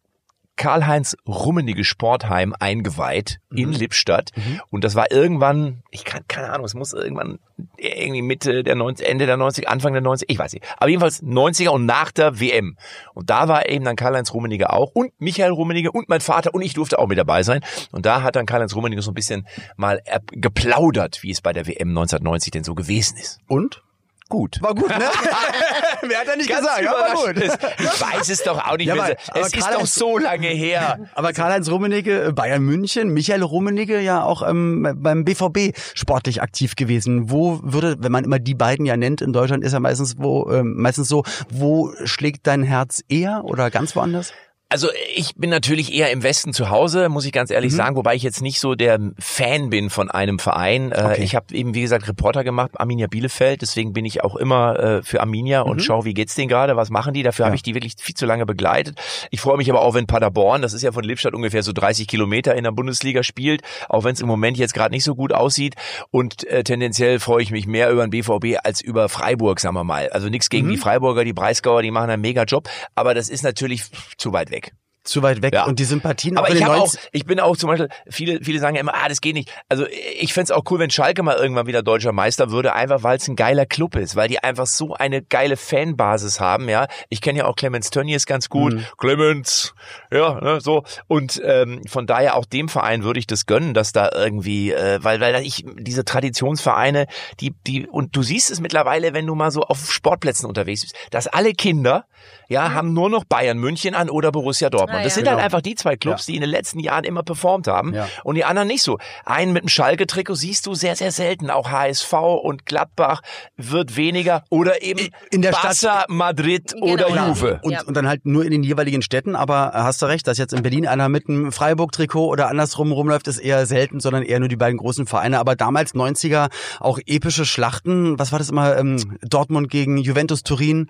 [0.57, 4.31] Karl-Heinz Rummenigge Sportheim eingeweiht in Lippstadt.
[4.69, 7.39] Und das war irgendwann, ich kann, keine Ahnung, es muss irgendwann
[7.77, 10.65] irgendwie Mitte der 90, Ende der 90, Anfang der 90, ich weiß nicht.
[10.77, 12.77] Aber jedenfalls 90er und nach der WM.
[13.13, 16.61] Und da war eben dann Karl-Heinz Rummenigge auch und Michael Rummenigge und mein Vater und
[16.61, 17.61] ich durfte auch mit dabei sein.
[17.91, 21.53] Und da hat dann Karl-Heinz Rummenigge so ein bisschen mal er- geplaudert, wie es bei
[21.53, 23.39] der WM 1990 denn so gewesen ist.
[23.47, 23.81] Und?
[24.27, 24.57] Gut.
[24.61, 24.95] War gut, ne?
[26.01, 27.38] Wer hat ja nicht Ganz gesagt, aber gut.
[27.38, 27.59] überraschend.
[27.79, 29.17] Ich weiß es doch auch nicht Ja, mehr.
[29.35, 30.99] es ist doch so lange her.
[31.13, 36.75] Aber Karl-Heinz Rummenigge, äh, Bayern München, Michael Rummenigge ja auch ähm, beim BVB sportlich aktiv
[36.75, 37.29] gewesen.
[37.29, 40.49] Wo würde, wenn man immer die beiden ja nennt in Deutschland, ist ja meistens wo
[40.51, 44.33] ähm, meistens so, wo schlägt dein Herz eher oder ganz woanders?
[44.67, 47.78] Also ich bin natürlich eher im Westen zu Hause, muss ich ganz ehrlich Mhm.
[47.78, 50.91] sagen, wobei ich jetzt nicht so der Fan bin von einem Verein.
[50.91, 51.23] Äh, Okay.
[51.23, 55.04] Ich habe eben, wie gesagt, Reporter gemacht, Arminia Bielefeld, deswegen bin ich auch immer äh,
[55.04, 57.21] für Arminia und schaue, wie geht's denen gerade, was machen die.
[57.21, 57.45] Dafür Mhm.
[57.45, 57.49] Ja.
[57.49, 58.97] habe ich die wirklich viel zu lange begleitet.
[59.30, 62.08] Ich freue mich aber auch, wenn Paderborn, das ist ja von Lippstadt ungefähr so 30
[62.08, 65.32] Kilometer in der Bundesliga spielt, auch wenn es im Moment jetzt gerade nicht so gut
[65.32, 65.75] aussieht.
[66.10, 69.84] Und äh, tendenziell freue ich mich mehr über den BVB als über Freiburg, sagen wir
[69.84, 70.10] mal.
[70.10, 70.71] Also nichts gegen Mhm.
[70.71, 73.84] die Freiburger, die Breisgauer, die machen einen mega Job, aber das ist natürlich
[74.17, 74.64] zu weit weg.
[75.05, 75.65] Zu weit weg Ja.
[75.65, 78.75] und die Sympathien Aber ich, auch, 90 ich bin auch zum Beispiel, viele, viele sagen
[78.75, 79.51] ja immer, ah, das geht nicht.
[79.69, 79.85] Also
[80.19, 83.27] ich fänd's auch cool, wenn Schalke mal irgendwann wieder deutscher Meister würde, einfach weil es
[83.27, 86.87] ein geiler Club ist, weil die einfach so eine geile Fanbasis haben, ja.
[87.09, 88.73] Ich kenne ja auch Clemens Tönnies ganz gut.
[88.73, 88.85] Mhm.
[88.97, 89.75] Clemens,
[90.11, 90.83] ja, ne, so.
[91.07, 94.99] Und ähm, von daher auch dem Verein würde ich das gönnen, dass da irgendwie, äh,
[95.03, 97.05] weil, weil ich diese Traditionsvereine,
[97.39, 100.95] die, die, und du siehst es mittlerweile, wenn du mal so auf Sportplätzen unterwegs bist,
[101.11, 102.05] dass alle Kinder,
[102.47, 104.99] ja, haben nur noch Bayern München an oder Borussia Dortmund.
[104.99, 105.45] Ah, das sind halt Genau.
[105.45, 108.08] einfach die zwei Clubs, die in den letzten Jahren immer performt haben Ja.
[108.23, 108.97] und die anderen nicht so.
[109.25, 111.49] Einen mit dem Schalke-Trikot siehst du sehr, sehr selten.
[111.49, 113.21] Auch HSV und Gladbach
[113.58, 116.86] wird weniger oder eben In der Barca, Stadt- Madrid Genau.
[116.93, 117.27] oder.
[117.27, 117.60] Juve.
[117.63, 117.81] Und, Ja.
[117.84, 120.62] und dann halt nur in den jeweiligen Städten, aber hast du recht, dass jetzt in
[120.63, 124.55] Berlin einer mit einem Freiburg-Trikot oder andersrum rumläuft, ist eher selten, sondern eher nur die
[124.55, 125.39] beiden großen Vereine.
[125.39, 130.89] Aber damals 90er auch epische Schlachten, was war das immer, ähm, Dortmund gegen Juventus Turin,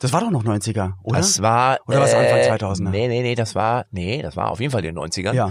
[0.00, 1.18] das war doch noch 90er, oder?
[1.18, 2.90] Das war Oder was äh, Anfang 2000er?
[2.90, 5.32] Nee, nee, nee, das war nee, das war auf jeden Fall den 90ern.
[5.32, 5.50] Ja.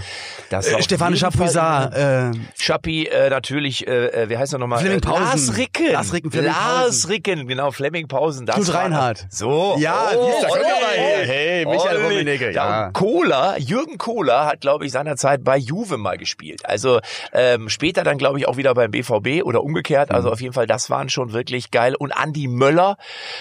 [0.52, 4.80] Das war Äh, Stefan Chapuisat, äh, Schappi, äh, natürlich, äh, äh, wie heißt er nochmal?
[4.80, 5.24] Flemming Äh, Pausen.
[5.24, 5.92] Lars Ricken.
[5.94, 7.10] Lars Ricken, Flemming Lars.
[7.10, 8.46] Ricken, genau, Flemming Pausen.
[8.46, 9.26] Das Knut Reinhardt.
[9.30, 9.78] So.
[9.80, 10.62] Ja, oh, Olli.
[10.64, 11.26] mal hier.
[11.26, 12.06] Hey, Michael Olli.
[12.18, 12.92] Rummenigge, ja.
[12.92, 16.66] Kohler, Jürgen Kohler hat, glaube ich, seinerzeit bei Juve mal gespielt.
[16.66, 17.00] Also
[17.34, 20.10] ähm, später dann, glaube ich, auch wieder beim BVB oder umgekehrt.
[20.10, 20.16] Mhm.
[20.16, 21.96] Also auf jeden Fall, das waren schon wirklich geil.
[21.96, 22.98] Und Andi Möller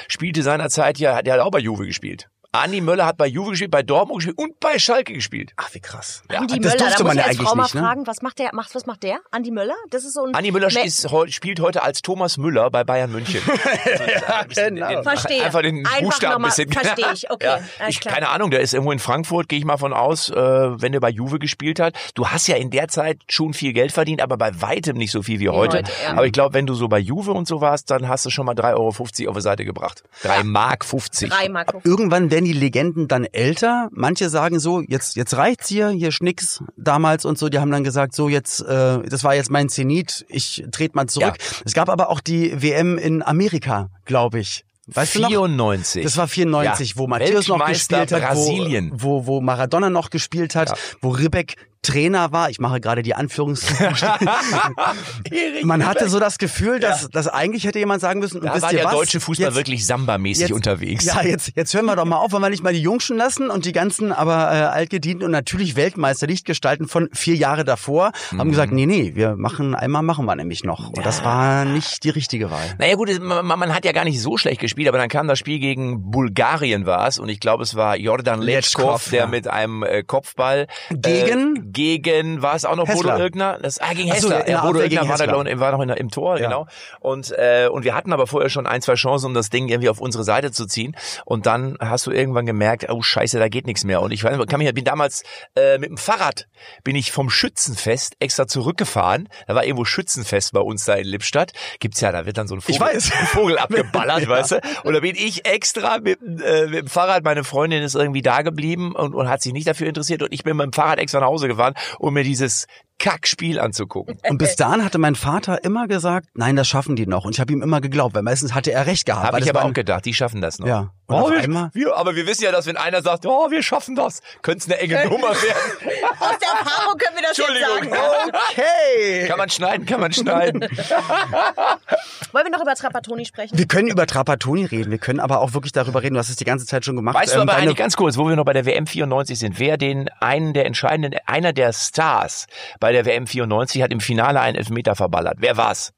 [0.09, 2.29] spielte seinerzeit ja, der hat auch bei Juve gespielt.
[2.55, 5.53] Andi Möller hat bei Juve gespielt, bei Dortmund gespielt und bei Schalke gespielt.
[5.57, 6.23] Ach, wie krass.
[6.31, 6.39] Ja.
[6.39, 7.81] Andi das Möller, durfte da man ich ja eigentlich Frau mal nicht, ne?
[7.81, 9.19] fragen, was macht der, macht, was macht der?
[9.33, 9.75] Andi Möller?
[9.91, 10.35] Das ist so ein...
[10.37, 13.41] Andi Müller Me- ist, spielt heute als Thomas Müller bei Bayern München.
[14.29, 15.03] ja, genau.
[15.03, 15.43] Verstehe.
[15.45, 16.71] Einfach den Einfach Buchstaben ein bisschen.
[16.71, 17.45] verstehe ich, okay,
[17.81, 18.15] Ja, ich, klar.
[18.15, 21.01] keine Ahnung, der ist irgendwo in Frankfurt, gehe ich mal von aus, äh, wenn der
[21.01, 21.95] bei Juve gespielt hat.
[22.15, 25.23] Du hast ja in der Zeit schon viel Geld verdient, aber bei weitem nicht so
[25.23, 25.79] viel wie heute.
[25.79, 26.13] heute, ja.
[26.13, 28.47] Aber ich glaube, wenn du so bei Juve und so warst, dann hast du schon
[28.47, 30.05] mal 3,50 Euro auf die Seite gebracht.
[30.23, 31.31] 3 Mark 50.
[31.31, 31.75] Drei Mark.
[31.85, 33.89] Irgendwann werden die Legenden dann älter.
[33.93, 37.49] Manche sagen so, jetzt jetzt reicht's hier, hier Schnicks damals und so.
[37.49, 41.07] Die haben dann gesagt, so jetzt, äh, das war jetzt mein Zenit, ich trete mal
[41.07, 41.35] zurück.
[41.65, 44.65] Es gab aber auch die WM in Amerika, glaube ich.
[44.87, 45.29] Weißt du noch?
[45.29, 46.05] 94.
[46.05, 46.97] Das war 94, Ja.
[46.99, 48.91] wo Matthäus noch gespielt hat, Brasilien.
[48.95, 50.75] Wo, wo, wo Maradona noch gespielt hat, Ja.
[51.01, 52.51] wo Ribbeck Trainer war.
[52.51, 54.09] Ich mache gerade die Anführungszeichen.
[55.65, 58.63] Man hatte so das Gefühl, dass, dass eigentlich hätte jemand sagen müssen, und da wisst
[58.63, 58.93] war ihr der was?
[58.95, 61.05] deutsche Fußball Jetzt- wirklich Samba-mäßig unterwegs.
[61.05, 63.51] Ja, jetzt, jetzt hören wir doch mal auf, wollen wir nicht mal die Jungschen lassen
[63.51, 68.51] und die ganzen aber äh, altgedienten und natürlich Weltmeister Lichtgestalten von vier Jahre davor haben
[68.51, 68.77] gesagt, Mhm.
[68.77, 70.89] nee, nee, wir machen, einmal machen wir nämlich noch.
[70.91, 72.75] Und das war nicht die richtige Wahl.
[72.79, 75.39] Naja gut, man, man hat ja gar nicht so schlecht gespielt, aber dann kam das
[75.39, 79.27] Spiel gegen Bulgarien war es und ich glaube es war Jordan Letschkow, der ja.
[79.27, 81.57] mit einem äh, Kopfball Gegen?
[81.57, 83.13] äh, gegen war es auch noch Hessler.
[83.13, 83.59] Bodo Irgendner?
[83.61, 84.43] Das, ah, gegen so, Hessler.
[84.45, 86.47] der ja, Bodo Irgendner war, da, glaub, war noch in im Tor, Ja.
[86.49, 86.67] genau.
[87.01, 89.91] Und äh, und wir hatten aber vorher schon ein, zwei Chancen, um das Ding irgendwie
[89.91, 93.67] auf unsere Seite zu ziehen und dann hast du irgendwann gemerkt, oh Scheiße, da geht
[93.67, 95.23] nichts mehr und ich weiß, kann mich, bin damals
[95.57, 96.47] äh, mit dem Fahrrad
[96.83, 99.29] bin ich vom Schützenfest extra zurückgefahren.
[99.47, 101.53] Da war irgendwo Schützenfest bei uns da in Lippstadt.
[101.81, 104.61] Gibt's ja, da wird dann so ein Vogel, ein Vogel abgeballert, weißt du?
[104.85, 108.43] Und da bin ich extra mit, äh, mit dem Fahrrad, meine Freundin ist irgendwie da
[108.43, 111.21] geblieben und, und hat sich nicht dafür interessiert und ich bin mit dem Fahrrad extra
[111.21, 111.64] nach Hause gefahren,
[111.99, 112.67] um mir dieses
[112.99, 114.19] Kackspiel anzugucken.
[114.29, 117.25] Und bis dahin hatte mein Vater immer gesagt, nein, das schaffen die noch.
[117.25, 119.27] Und ich habe ihm immer geglaubt, weil meistens hatte er recht gehabt.
[119.27, 120.67] Habe ich aber auch gedacht, die schaffen das noch.
[120.67, 120.91] Ja.
[121.07, 123.51] Und Oh, auf wir, einmal- wir, aber wir wissen ja, dass wenn einer sagt, oh,
[123.51, 125.91] wir schaffen das, könnte es eine enge Nummer werden.
[126.19, 127.87] Aus der Erfahrung können wir das jetzt sagen.
[127.89, 128.41] Entschuldigung.
[128.53, 129.27] Okay.
[129.29, 130.61] Kann man schneiden, kann man schneiden.
[132.33, 133.57] Wollen wir noch über Trapattoni sprechen?
[133.59, 136.15] Wir können über Trapattoni reden, wir können aber auch wirklich darüber reden.
[136.15, 137.15] Du hast es die ganze Zeit schon gemacht.
[137.17, 139.39] Weißt du Ähm, aber deine- eigentlich ganz kurz, wo wir noch bei der WM 94
[139.39, 142.47] sind, wer den einen der entscheidenden, einer der Stars
[142.85, 145.37] bei der WM 94 hat im Finale einen Elfmeter verballert.
[145.39, 145.95] Wer war's?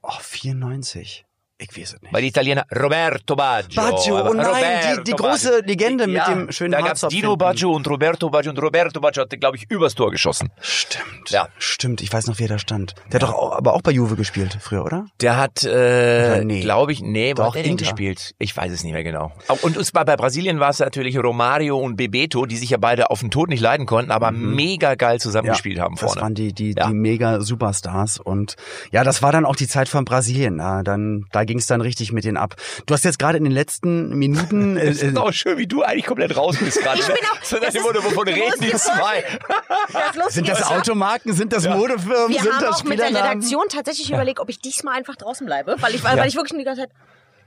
[0.00, 1.26] Oh, 94.
[1.62, 2.10] Ich weiß es nicht.
[2.12, 3.82] Bei den Italiener Roberto Baggio.
[3.82, 5.66] Baggio, oh nein, Roberto die, die große Baggio.
[5.66, 7.36] Legende mit Ja, dem schönen Da gab's Haarzopf Dino.
[7.36, 10.50] Baggio und Roberto Baggio und Roberto Baggio hat, glaube ich, übers Tor geschossen.
[10.60, 11.28] Stimmt.
[11.28, 11.48] Ja.
[11.58, 12.94] Stimmt, ich weiß noch, wer da stand.
[13.12, 15.04] Der hat doch auch, aber auch bei Juve gespielt früher, oder?
[15.20, 16.60] Der hat, äh, nee?
[16.60, 17.84] glaube ich, nee, wo Doch, hat Inter.
[17.84, 18.34] gespielt?
[18.38, 19.32] Ich weiß es nicht mehr genau.
[19.62, 23.10] Und uns bei, bei Brasilien war es natürlich Romario und Bebeto, die sich ja beide
[23.10, 26.22] auf den Tod nicht leiden konnten, aber mega geil zusammengespielt haben Das vorne.
[26.22, 26.86] waren die, die, Ja.
[26.88, 28.18] die mega Superstars.
[28.18, 28.56] Und
[28.92, 30.58] ja, das war dann auch die Zeit von Brasilien.
[30.58, 32.54] Ja, dann, da ging es dann richtig mit denen ab.
[32.86, 34.76] Du hast jetzt gerade in den letzten Minuten.
[34.80, 37.00] Äh, Das ist auch schön, wie du eigentlich komplett raus bist gerade.
[37.00, 37.14] Ich ne?
[37.14, 39.24] bin auch- So das Motto, wovon reden die zwei?
[40.14, 41.32] Das sind das Automarken?
[41.32, 42.28] Sind das Modefirmen?
[42.28, 43.08] Wir sind haben das auch mit der?
[43.08, 46.56] Redaktion tatsächlich überlegt, ob ich diesmal einfach draußen bleibe, weil ich, weil, weil ich wirklich
[46.58, 46.90] die ganze Zeit,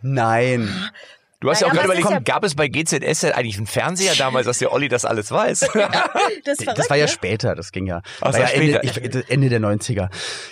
[0.01, 0.70] Nein.
[1.44, 4.46] Du hast ja auch gerade überlegt, ist gab es bei GZS eigentlich einen Fernseher damals,
[4.46, 5.60] dass der Olli das alles weiß?
[5.60, 7.12] das ist verrückt, Das war ja ne?
[7.12, 8.02] später, das ging ja.
[8.22, 9.20] Ach, war ja das Ende, später.
[9.20, 10.08] ich, Ende der 90er.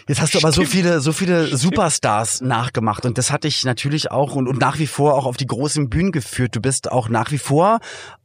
[0.10, 4.12] Jetzt hast du aber so viele, so viele Superstars nachgemacht und das hat dich natürlich
[4.12, 6.58] auch und, und nach wie vor auch auf die großen Bühnen geführt.
[6.58, 7.80] Du bist auch nach wie vor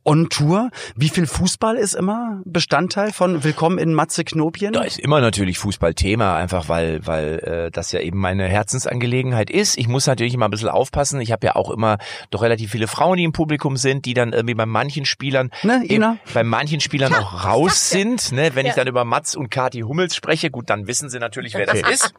[0.06, 0.70] on Tour.
[0.94, 4.72] Wie viel Fußball ist immer Bestandteil von Willkommen in Matze Knopien?
[4.72, 9.50] Da ist immer natürlich Fußball Thema, einfach weil weil äh, das ja eben meine Herzensangelegenheit
[9.50, 9.76] ist.
[9.76, 11.20] Ich muss natürlich immer ein bisschen aufpassen.
[11.20, 11.98] Ich habe ja auch immer
[12.30, 15.82] doch relativ viele Frauen, die im Publikum sind, die dann irgendwie bei manchen Spielern Ne,
[15.88, 16.18] Ina?
[16.32, 18.30] bei manchen Spielern auch raus sind.
[18.32, 18.52] Ne?
[18.54, 18.76] Wenn ich Ja.
[18.76, 22.14] dann über Mats und Kati Hummels spreche, gut, dann wissen sie natürlich, wer das ist.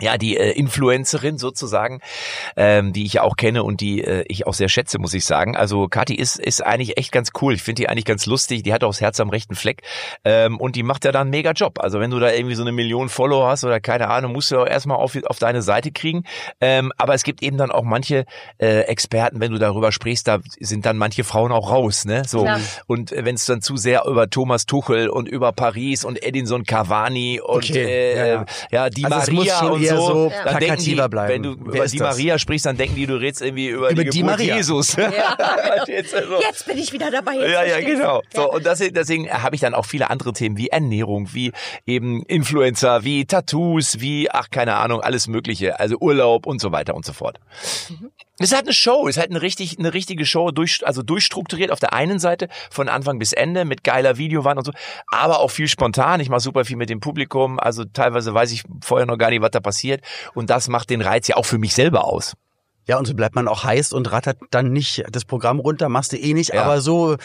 [0.00, 2.00] Ja, die äh, Influencerin sozusagen,
[2.56, 5.24] ähm, die ich ja auch kenne und die äh, ich auch sehr schätze, muss ich
[5.24, 5.56] sagen.
[5.56, 7.54] Also Kathi ist ist eigentlich echt ganz cool.
[7.54, 8.62] Ich finde die eigentlich ganz lustig.
[8.62, 9.82] Die hat auch das Herz am rechten Fleck
[10.24, 11.78] ähm, und die macht ja dann einen mega Job.
[11.80, 14.58] Also wenn du da irgendwie so eine Million Follower hast oder keine Ahnung, musst du
[14.58, 16.24] auch erstmal auf, auf deine Seite kriegen.
[16.60, 18.24] Ähm, aber es gibt eben dann auch manche
[18.58, 22.22] äh, Experten, wenn du darüber sprichst, da sind dann manche Frauen auch raus, ne?
[22.26, 22.60] So Klar.
[22.86, 26.64] und äh, wenn es dann zu sehr über Thomas Tuchel und über Paris und Edinson
[26.64, 28.46] Cavani und Okay, äh, ja, ja.
[28.70, 31.32] ja, die Also Maria schon und eher so, so dann denken die, plakativer bleiben.
[31.34, 32.16] wenn du über die das?
[32.16, 34.56] Maria sprichst, dann denken die, du redest irgendwie über, Über die die Geburt Maria.
[34.56, 34.90] Jesus.
[34.94, 36.26] Verstehst du?
[36.28, 36.40] So.
[36.40, 37.34] Jetzt bin ich wieder dabei.
[37.36, 38.22] Jetzt Ja, ja, genau.
[38.34, 38.46] So, Ja.
[38.48, 41.52] und deswegen, deswegen habe ich dann auch viele andere Themen wie Ernährung, wie
[41.86, 46.94] eben Influencer, wie Tattoos, wie, ach, keine Ahnung, alles Mögliche, also Urlaub und so weiter
[46.94, 47.38] und so fort.
[48.40, 51.02] Es ist halt eine Show, es ist halt eine richtig, eine richtige Show, durch, also
[51.02, 54.72] durchstrukturiert auf der einen Seite von Anfang bis Ende mit geiler Videowand und so,
[55.10, 56.20] aber auch viel spontan.
[56.20, 59.42] Ich mache super viel mit dem Publikum, also teilweise weiß ich vorher noch gar nicht,
[59.42, 60.02] was da passiert
[60.34, 62.34] und das macht den Reiz ja auch für mich selber aus.
[62.88, 66.12] Ja, und so bleibt man auch heiß und rattert dann nicht das Programm runter, machst
[66.12, 66.62] du eh nicht, ja.
[66.62, 67.16] aber so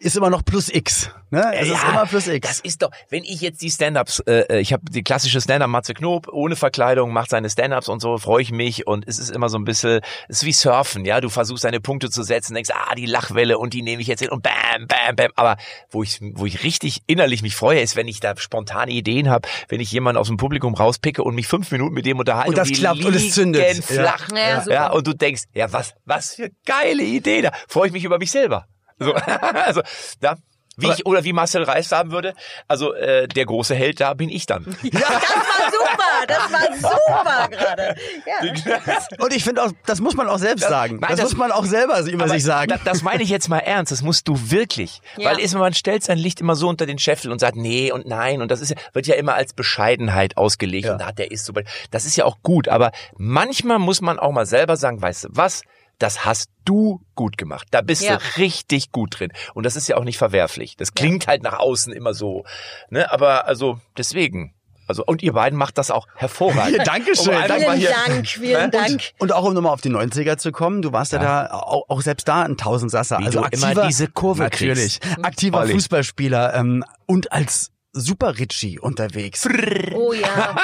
[0.00, 1.10] ist immer noch plus X.
[1.30, 1.48] Ne?
[1.54, 2.48] Es ja, ist immer plus X.
[2.48, 5.70] Das ist doch, wenn ich jetzt die Stand-Ups, äh, äh ich habe die klassische Stand-Up
[5.70, 9.30] Matze Knob, ohne Verkleidung, macht seine Stand-Ups und so, freue ich mich und es ist
[9.30, 12.54] immer so ein bisschen, es ist wie Surfen, ja, du versuchst deine Punkte zu setzen,
[12.54, 15.56] denkst, ah, die Lachwelle und die nehme ich jetzt hin und bam, bam, bam, aber
[15.88, 19.48] wo ich, wo ich richtig innerlich mich freue, ist, wenn ich da spontane Ideen habe,
[19.68, 22.58] wenn ich jemanden aus dem Publikum rauspicke und mich fünf Minuten mit dem unterhalte und
[22.58, 23.84] das und klappt und es zündet.
[23.84, 24.64] Flach, ja.
[24.64, 28.04] Ja, ja, und du denkst, ja, was, was für geile Idee, da freue ich mich
[28.04, 28.66] über mich selber.
[28.98, 29.82] So, also,
[30.20, 30.36] da,
[30.76, 32.34] wie ich, oder wie Marcel Reis sagen würde,
[32.68, 34.76] also äh, der große Held, da bin ich dann.
[34.92, 37.96] Ja, das war super, das war super gerade.
[38.26, 38.98] Ja.
[39.24, 40.98] Und ich finde auch, das muss man auch selbst sagen.
[41.00, 42.68] Nein, das, das, muss man auch selber über sich sagen.
[42.68, 45.00] Das, das meine ich jetzt mal ernst, das musst du wirklich.
[45.16, 45.30] Ja.
[45.30, 48.06] Weil ist, man stellt sein Licht immer so unter den Scheffel und sagt nee und
[48.06, 50.94] nein und das ist wird ja immer als Bescheidenheit ausgelegt ja.
[50.94, 51.52] und ah, der ist so.
[51.90, 55.28] Das ist ja auch gut, aber manchmal muss man auch mal selber sagen, weißt du
[55.32, 55.62] was?
[56.02, 57.68] Das hast du gut gemacht.
[57.70, 58.16] Da bist ja.
[58.16, 59.32] du richtig gut drin.
[59.54, 60.76] Und das ist ja auch nicht verwerflich.
[60.76, 61.28] Das klingt ja.
[61.28, 62.44] halt nach außen immer so.
[62.90, 63.10] Ne?
[63.12, 64.54] Aber also deswegen.
[64.88, 66.80] Also, und ihr beiden macht das auch hervorragend.
[66.86, 67.34] Dankeschön.
[67.34, 69.02] Um vielen hier, Dank, vielen und, Dank.
[69.18, 71.88] Und auch um nochmal auf die 90er zu kommen, du warst ja, ja da auch,
[71.88, 73.20] auch, selbst da ein Tausendsasser.
[73.20, 75.24] Wie also aktiver, immer diese Kurve natürlich, kriegst.
[75.24, 75.72] aktiver Olli.
[75.74, 79.46] Fußballspieler ähm, und als Super Richie unterwegs.
[79.94, 80.56] Oh ja.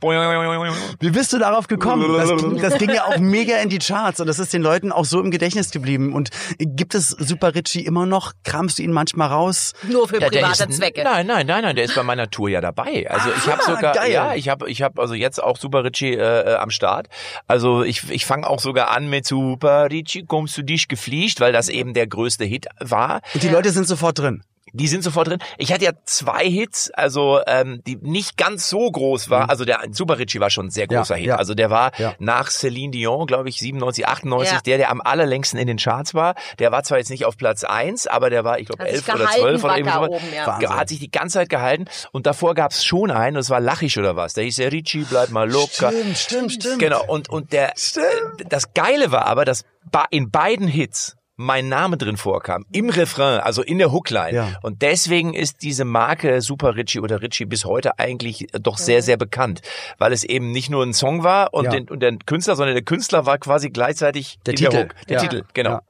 [1.00, 2.16] Wie bist du darauf gekommen?
[2.16, 2.30] Das,
[2.62, 5.20] das, ging ja auch mega in die Charts und das ist den Leuten auch so
[5.20, 6.12] im Gedächtnis geblieben.
[6.12, 8.34] Und gibt es Super Richie immer noch?
[8.44, 9.72] Kramst du ihn manchmal raus?
[9.82, 11.02] Nur für ja, private ist, Zwecke.
[11.02, 13.10] Nein, nein, nein, nein, der ist bei meiner Tour ja dabei.
[13.10, 14.12] Also ich habe sogar, geil.
[14.12, 17.08] ja, ich habe, ich habe also jetzt auch Super Richie äh, am Start.
[17.48, 21.52] Also ich, ich fange auch sogar an mit Super Richie, kommst du dich gefliegt, weil
[21.52, 23.22] das eben der größte Hit war.
[23.34, 24.44] Und die Leute sind sofort drin.
[24.72, 25.38] Die sind sofort drin.
[25.58, 29.44] Ich hatte ja zwei Hits, also ähm, die nicht ganz so groß war.
[29.44, 29.50] Mhm.
[29.50, 31.26] Also der Super Richie war schon ein sehr großer ja, Hit.
[31.28, 31.36] Ja.
[31.36, 32.14] Also der war ja.
[32.18, 36.34] nach Celine Dion, glaube ich, 97, 98, der, der am allerlängsten in den Charts war.
[36.58, 39.28] Der war zwar jetzt nicht auf Platz eins, aber der war, ich glaube, elf oder
[39.28, 40.08] zwölf oder irgendwas.
[40.08, 40.76] Oben, ja.
[40.76, 41.86] Hat sich die ganze Zeit gehalten.
[42.10, 44.34] Und davor gab es schon einen, das war Lachisch oder was.
[44.34, 45.92] Der hieß der Richie, bleib mal locker.
[45.92, 46.78] Stimmt, stimmt, stimmt.
[46.80, 47.04] Genau.
[47.06, 48.06] Und, und der, stimmt.
[48.48, 49.62] das Geile war aber, dass
[50.10, 52.64] in beiden Hits mein Name drin vorkam.
[52.72, 54.32] Im Refrain, also in der Hookline.
[54.32, 54.48] Ja.
[54.62, 59.16] Und deswegen ist diese Marke Super Richie oder Richie bis heute eigentlich doch sehr, sehr
[59.16, 59.60] bekannt.
[59.98, 61.70] Weil es eben nicht nur ein Song war und, ja.
[61.72, 64.70] den, und der Künstler, sondern der Künstler war quasi gleichzeitig der Titel.
[64.70, 64.94] Der, Hook.
[65.08, 65.22] der ja.
[65.22, 65.80] Titel, genau.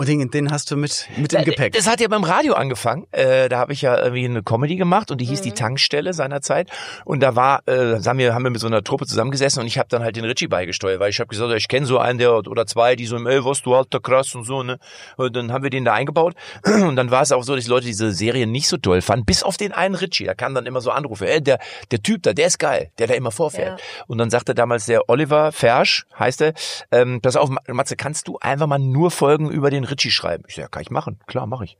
[0.00, 1.74] Und den, den hast du mit, mit im Gepäck.
[1.74, 3.06] Das hat ja beim Radio angefangen.
[3.10, 5.44] Äh, da habe ich ja irgendwie eine Comedy gemacht und die hieß mhm.
[5.44, 6.70] die Tankstelle seinerzeit.
[7.04, 9.76] Und da war, äh, haben wir, haben wir mit so einer Truppe zusammengesessen und ich
[9.76, 12.32] habe dann halt den Richie beigesteuert, weil ich habe gesagt, ich kenne so einen der
[12.32, 14.78] oder zwei, die so im ey, was du alter krass und so, ne?
[15.18, 16.34] Und dann haben wir den da eingebaut.
[16.64, 19.26] Und dann war es auch so, dass die Leute diese Serie nicht so toll fanden,
[19.26, 20.24] bis auf den einen Richie.
[20.24, 21.58] Da kam dann immer so Anrufe, ey, der,
[21.90, 23.78] der Typ da, der ist geil, der da immer vorfährt.
[23.78, 24.04] Ja.
[24.06, 26.54] Und dann sagte damals der Oliver Fersch, heißt er,
[26.90, 30.44] ähm, pass auf, Matze, kannst du einfach mal nur Folgen über den Richie schreiben?
[30.48, 31.76] Ich sag, kann ich machen, klar, mache ich.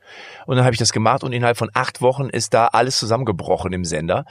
[0.47, 3.73] Und dann habe ich das gemacht und innerhalb von acht Wochen ist da alles zusammengebrochen
[3.73, 4.25] im Sender.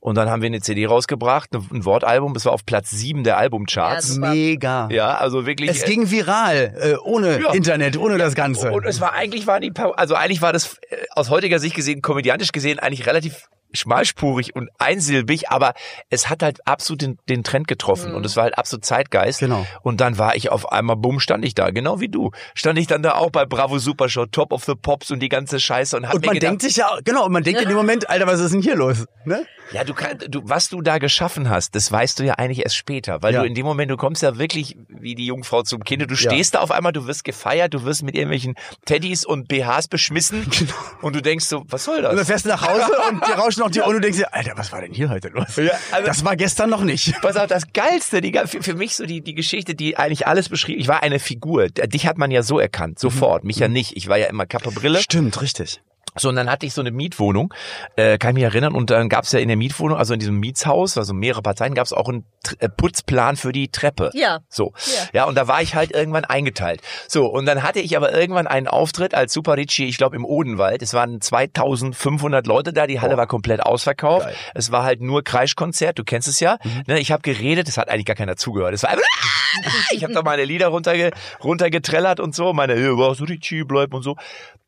[0.00, 3.38] Und dann haben wir eine CD rausgebracht, ein Wortalbum, das war auf Platz sieben der
[3.38, 4.16] Albumcharts.
[4.16, 4.88] Ja, Mega.
[4.90, 5.70] Ja, also wirklich.
[5.70, 7.52] Es ging viral, äh, ohne ja.
[7.52, 8.72] Internet, ohne das Ganze.
[8.72, 12.02] Und es war eigentlich war die, also eigentlich war das äh, aus heutiger Sicht gesehen,
[12.02, 15.74] komödiantisch gesehen, eigentlich relativ schmalspurig und einsilbig, aber
[16.10, 18.16] es hat halt absolut den, den Trend getroffen mhm.
[18.16, 19.40] und es war halt absolut Zeitgeist.
[19.40, 19.66] Genau.
[19.82, 22.30] Und dann war ich auf einmal, bumm, stand ich da, genau wie du.
[22.54, 25.28] Stand ich dann da auch bei Bravo Super Show, Top of the Pops und die
[25.28, 27.68] ganze Scheiße und hab Und man gedacht, denkt sich ja, genau, und man denkt in
[27.68, 29.04] dem Moment, Alter, was ist denn hier los?
[29.24, 29.46] Ne?
[29.72, 32.76] Ja, du kannst, du, was du da geschaffen hast, das weißt du ja eigentlich erst
[32.76, 33.40] später, weil ja.
[33.40, 36.54] du in dem Moment, du kommst ja wirklich wie die Jungfrau zum Kind, du stehst
[36.54, 36.60] ja.
[36.60, 38.54] da auf einmal, du wirst gefeiert, du wirst mit irgendwelchen
[38.84, 40.72] Teddys und BHs beschmissen genau.
[41.02, 42.12] und du denkst so, was soll das?
[42.12, 44.18] Und dann fährst du nach Hause und dir rauschen noch die Ohren und du denkst
[44.18, 45.56] dir, Alter, was war denn hier heute los?
[45.56, 47.20] Ja, also, das war gestern noch nicht.
[47.20, 50.48] Pass auf, das Geilste, die, für, für mich so die, die Geschichte, die eigentlich alles
[50.48, 53.48] beschrieben, ich war eine Figur, dich hat man ja so erkannt, sofort, mhm.
[53.48, 55.00] mich ja nicht, ich war ja immer Kappe Brille.
[55.00, 55.80] Stimmt, richtig.
[56.16, 57.52] So, und dann hatte ich so eine Mietwohnung,
[57.96, 60.20] äh, kann ich mich erinnern, und dann gab es ja in der Mietwohnung, also in
[60.20, 62.24] diesem Mietshaus, also mehrere Parteien, gab es auch einen
[62.58, 64.10] äh, Putzplan für die Treppe.
[64.14, 64.40] Ja.
[64.48, 64.72] So.
[64.86, 65.20] Ja.
[65.20, 66.80] ja, und da war ich halt irgendwann eingeteilt.
[67.08, 70.24] So, und dann hatte ich aber irgendwann einen Auftritt als Super Ricci, ich glaube im
[70.24, 70.82] Odenwald.
[70.82, 73.18] Es waren 2500 Leute da, die Halle oh.
[73.18, 74.26] war komplett ausverkauft.
[74.26, 74.36] Geil.
[74.54, 76.58] Es war halt nur Kreischkonzert, du kennst es ja.
[76.62, 76.82] Mhm.
[76.86, 78.74] Ne, ich habe geredet, es hat eigentlich gar keiner zugehört.
[78.74, 79.04] Es war einfach,
[79.90, 81.10] ich habe da meine Lieder runterge
[81.42, 84.16] runtergetrellert und so, meine, was Ricci bleibt und so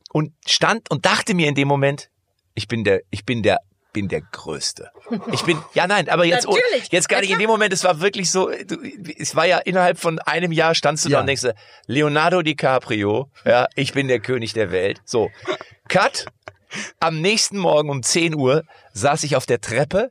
[0.09, 2.11] und stand und dachte mir in dem Moment,
[2.55, 3.59] ich bin der, ich bin der
[3.93, 4.91] bin der Größte.
[5.33, 6.47] Ich bin, ja nein, aber jetzt,
[6.91, 8.77] jetzt gar nicht in dem Moment, es war wirklich so, du,
[9.19, 11.17] es war ja innerhalb von einem Jahr standst du ja.
[11.17, 11.47] da und denkst,
[11.87, 15.01] Leonardo DiCaprio, ja, ich bin der König der Welt.
[15.05, 15.31] So,
[15.89, 16.27] Cut,
[17.01, 20.11] am nächsten Morgen um 10 Uhr saß ich auf der Treppe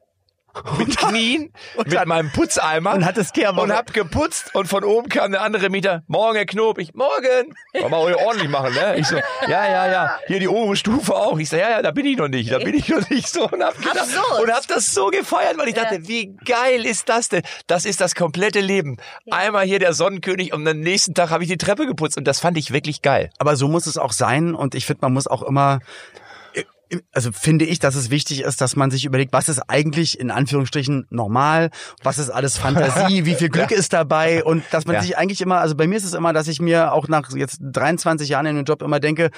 [0.78, 3.62] mit Knien, mit dann- meinem Putzeimer und hat das Kehrwoche.
[3.62, 7.56] und hab geputzt und von oben kam der andere Mieter, morgen Herr Knob, ich, morgen,
[7.74, 8.96] wollen wir heute ordentlich machen, ne?
[8.98, 9.16] Ich so,
[9.48, 11.38] ja, ja, ja, hier die obere Stufe auch.
[11.40, 13.44] Ich so, ja, ja, da bin ich noch nicht, da bin ich noch nicht so
[13.50, 14.08] und hab, gedacht,
[14.42, 17.44] und hab das so gefeiert, weil ich dachte, wie geil ist das denn?
[17.68, 18.98] Das ist das komplette Leben.
[19.32, 22.40] Einmal hier der Sonnenkönig und am nächsten Tag habe ich die Treppe geputzt und das
[22.40, 23.30] fand ich wirklich geil.
[23.40, 25.80] Aber so muss es auch sein und ich finde, man muss auch immer
[27.12, 30.32] also finde ich, dass es wichtig ist, dass man sich überlegt, was ist eigentlich in
[30.32, 31.70] Anführungsstrichen normal,
[32.04, 35.02] was ist alles Fantasie, wie viel Glück ist dabei und dass man Ja.
[35.02, 37.60] sich eigentlich immer, also bei mir ist es immer, dass ich mir auch nach jetzt
[37.62, 39.30] 23 Jahren in dem Job immer denke,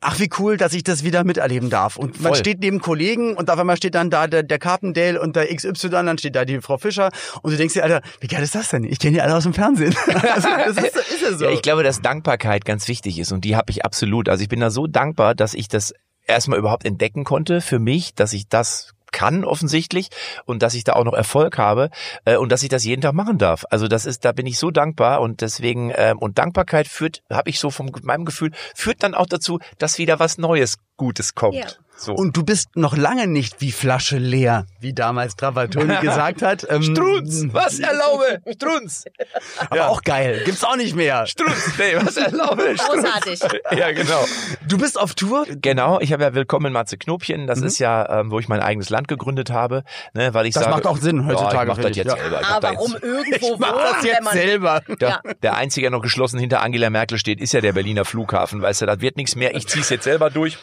[0.00, 1.96] Ach, wie cool, dass ich das wieder miterleben darf.
[1.96, 2.38] Und man Voll.
[2.38, 5.88] steht neben Kollegen und auf einmal steht dann da der, der Carpendale und der XY,
[5.90, 7.10] dann steht da die Frau Fischer
[7.42, 8.84] und du denkst dir, Alter, wie geil ist das denn?
[8.84, 9.92] Ich kenne die alle aus dem Fernsehen.
[10.32, 11.44] Also, das ist, ist ja so.
[11.46, 14.28] Ja, ich glaube, dass Dankbarkeit ganz wichtig ist und die habe ich absolut.
[14.28, 15.92] Also ich bin da so dankbar, dass ich das
[16.28, 20.08] erstmal überhaupt entdecken konnte für mich, dass ich das kann offensichtlich
[20.44, 21.90] und dass ich da auch noch Erfolg habe
[22.24, 23.64] äh, und dass ich das jeden Tag machen darf.
[23.70, 27.50] Also das ist, da bin ich so dankbar und deswegen ähm, und Dankbarkeit führt, habe
[27.50, 31.54] ich so von meinem Gefühl, führt dann auch dazu, dass wieder was Neues, Gutes kommt.
[31.54, 31.66] Ja.
[32.00, 32.14] So.
[32.14, 36.64] Und du bist noch lange nicht wie Flasche leer, wie damals Trapattoni gesagt hat.
[36.70, 38.40] Ähm, Strunz, was erlaube?
[38.54, 39.04] Strunz.
[39.68, 40.42] Aber auch geil.
[40.44, 41.26] Gibt's auch nicht mehr.
[41.26, 42.76] Strunz, nee, was erlaube?
[42.78, 43.02] Strunz.
[43.02, 43.40] Großartig.
[43.76, 44.24] Ja, genau.
[44.68, 45.44] Du bist auf Tour.
[45.60, 47.48] Genau, ich habe ja Willkommen in Matze Knopchen.
[47.48, 49.82] Das ist ja, ähm, wo ich mein eigenes Land gegründet habe,
[50.14, 52.16] ne, weil ich Das sage, macht auch Sinn heutzutage, Ja, ich mach das jetzt ja.
[52.16, 52.46] selber.
[52.46, 54.82] Aber jetzt, um irgendwo Ich mach wohnen, das wenn jetzt man selber.
[55.00, 55.20] der, Ja.
[55.42, 58.62] der einzige, der noch geschlossen hinter Angela Merkel steht, ist ja der Berliner Flughafen.
[58.62, 59.56] Weißt du, das wird nichts mehr.
[59.56, 60.58] Ich zieh's jetzt selber durch.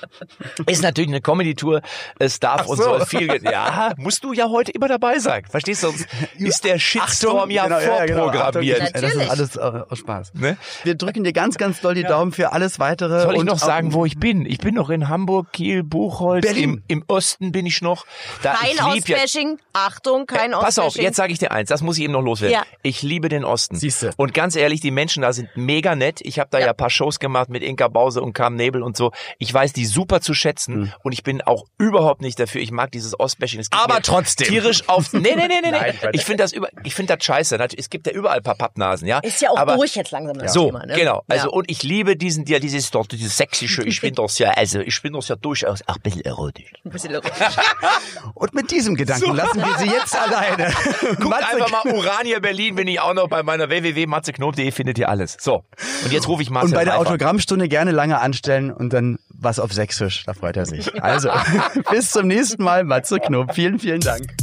[0.68, 1.82] Ist natürlich eine Comedy-Tour.
[2.20, 2.84] Es darf Ach und so.
[2.84, 3.42] soll viel.
[3.44, 5.44] Ja, musst du ja heute immer dabei sein.
[5.50, 5.88] Verstehst du?
[5.88, 6.08] Sonst
[6.38, 8.82] ist der Shitstorm ja Genau, vorprogrammiert.
[8.82, 9.60] Achtung, das ist alles äh,
[9.90, 10.34] aus Spaß.
[10.36, 10.58] Ne?
[10.84, 13.22] Wir drücken dir ganz, ganz doll die Daumen für alles weitere.
[13.22, 14.46] Soll ich und noch sagen, wo ich bin?
[14.46, 16.46] Ich bin noch in Hamburg, Kiel, Buchholz.
[16.46, 16.84] Berlin.
[16.88, 18.06] Im, Im Osten bin ich noch.
[18.44, 19.58] Da, kein lieb ja, Ostbashing.
[19.74, 21.04] Achtung, kein Äh, Pass auf, Ostbashing.
[21.06, 22.54] jetzt sage ich dir eins, das muss ich eben noch loswerden.
[22.54, 22.64] Ja.
[22.84, 23.76] Ich liebe den Osten.
[23.76, 24.12] Siehste.
[24.18, 26.20] Und ganz ehrlich, die Menschen da sind mega nett.
[26.22, 26.66] Ich habe da ja.
[26.66, 26.72] Ja.
[26.72, 29.12] ein paar Shows gemacht mit Inka Bause und Carmen Nebel und so.
[29.40, 30.92] Ich weiß die super zu schätzen Hm.
[31.04, 32.60] und ich bin auch überhaupt nicht dafür.
[32.60, 33.64] Ich mag dieses Ostbashing.
[33.72, 34.50] Aber trotzdem.
[34.50, 35.14] Tierisch auf.
[35.14, 35.72] Nee, nee, nee, nee.
[35.72, 36.10] Nein, nee.
[36.12, 37.58] Ich finde das über, ich finde das scheiße.
[37.78, 39.20] Es gibt ja überall ein paar Pappnasen, ja.
[39.20, 40.86] Ist ja auch Aber durch jetzt langsam das so, Thema.
[40.86, 40.94] Ne?
[40.96, 41.24] genau.
[41.30, 41.54] Also ja.
[41.54, 43.84] und ich liebe diesen, ja, dieses dort, dieses sächsische.
[43.84, 46.74] Ich finde das ja, also ich finde das ja durchaus auch ein bisschen erotisch.
[46.84, 47.32] Ein bisschen lustig.
[48.34, 50.74] Und mit diesem Gedanken lassen wir sie jetzt alleine.
[51.02, 55.08] Guckt Matze- einfach mal Urania Berlin, bin ich auch noch bei meiner www.matzeknob.de findet ihr
[55.08, 55.38] alles.
[55.40, 55.64] So.
[56.04, 57.00] Und jetzt rufe ich Marcel Und bei der.
[57.00, 60.24] Autogrammstunde gerne lange anstellen und dann was auf Sächsisch.
[60.26, 61.02] Da freut er sich.
[61.02, 61.30] Also,
[61.92, 63.54] bis zum nächsten Mal, Matze Knob.
[63.54, 64.36] Vielen, vielen Dank.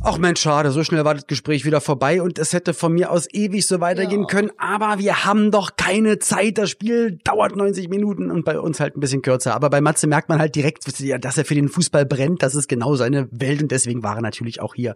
[0.00, 3.10] Ach Mensch, schade, so schnell war das Gespräch wieder vorbei und es hätte von mir
[3.10, 6.56] aus ewig so weitergehen können, aber wir haben doch keine Zeit.
[6.56, 9.54] Das Spiel dauert 90 Minuten und bei uns halt ein bisschen kürzer.
[9.54, 12.44] Aber bei Matze merkt man halt direkt, ja, dass er für den Fußball brennt.
[12.44, 14.94] Das ist genau seine Welt und deswegen war er natürlich auch hier.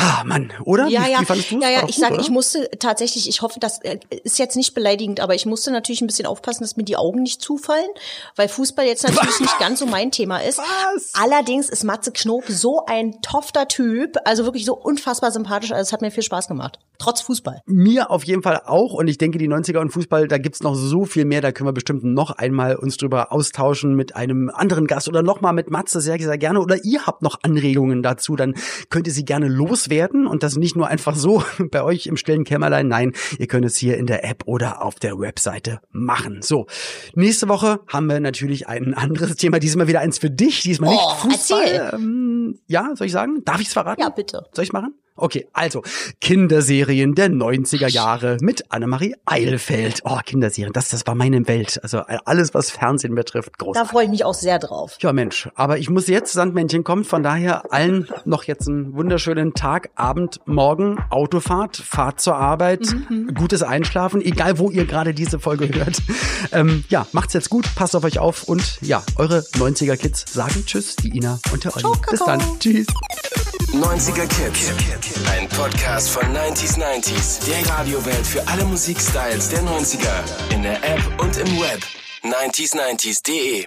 [0.00, 0.86] Ah, Mann, oder?
[0.86, 3.98] Ja, wie, ja, wie ja, ja, ich sage, ich musste tatsächlich, ich hoffe, das äh,
[4.22, 7.22] ist jetzt nicht beleidigend, aber ich musste natürlich ein bisschen aufpassen, dass mir die Augen
[7.22, 7.90] nicht zufallen,
[8.36, 10.58] weil Fußball jetzt natürlich nicht ganz so mein Thema ist.
[10.58, 11.14] Was?
[11.14, 15.92] Allerdings ist Matze Knob so ein tofter Typ, also wirklich so unfassbar sympathisch, also es
[15.92, 16.78] hat mir viel Spaß gemacht.
[16.98, 17.62] Trotz Fußball.
[17.66, 20.76] Mir auf jeden Fall auch und ich denke, die 90er und Fußball, da gibt's noch
[20.76, 24.86] so viel mehr, da können wir bestimmt noch einmal uns drüber austauschen mit einem anderen
[24.86, 26.60] Gast oder nochmal mit Matze, sehr, sehr gerne.
[26.60, 28.54] Oder ihr habt noch Anregungen dazu, dann
[28.90, 29.48] könnt ihr sie gerne
[29.88, 33.64] loswerden und das nicht nur einfach so bei euch im stillen Kämmerlein, nein, ihr könnt
[33.64, 36.42] es hier in der App oder auf der Webseite machen.
[36.42, 36.66] So,
[37.14, 41.02] nächste Woche haben wir natürlich ein anderes Thema, diesmal wieder eins für dich, diesmal nicht
[41.04, 41.62] Oh, Fußball.
[41.64, 41.90] erzähl.
[41.94, 43.42] Ähm, ja, soll ich sagen?
[43.44, 44.00] Darf ich's verraten?
[44.00, 44.44] Ja, bitte.
[44.52, 44.94] Soll ich machen?
[45.18, 45.82] Okay, also
[46.20, 50.00] Kinderserien der 90er Jahre mit Annemarie Eilfeld.
[50.04, 51.78] Oh, Kinderserien, das, das war meine Welt.
[51.82, 53.90] Also alles, was Fernsehen betrifft, Da großartig.
[53.90, 54.96] freue ich mich auch sehr drauf.
[55.00, 59.54] Ja, Mensch, aber ich muss jetzt, Sandmännchen kommt, von daher allen noch jetzt einen wunderschönen
[59.54, 62.80] Tag, Abend, Morgen, Autofahrt, Fahrt zur Arbeit,
[63.34, 66.00] gutes Einschlafen, egal wo ihr gerade diese Folge hört.
[66.52, 70.64] Ähm, ja, macht's jetzt gut, passt auf euch auf und ja, eure 90er Kids sagen
[70.64, 71.96] Tschüss, die Ina und der Olli.
[72.10, 72.40] Bis dann.
[72.60, 72.86] Tschüss.
[73.72, 74.72] 90er Kids.
[75.30, 77.46] Ein Podcast von 90s 90s.
[77.46, 80.52] Der Radiowelt für alle Musikstyles der 90er.
[80.52, 81.82] In der App und im Web.
[82.22, 83.66] 90s90s.de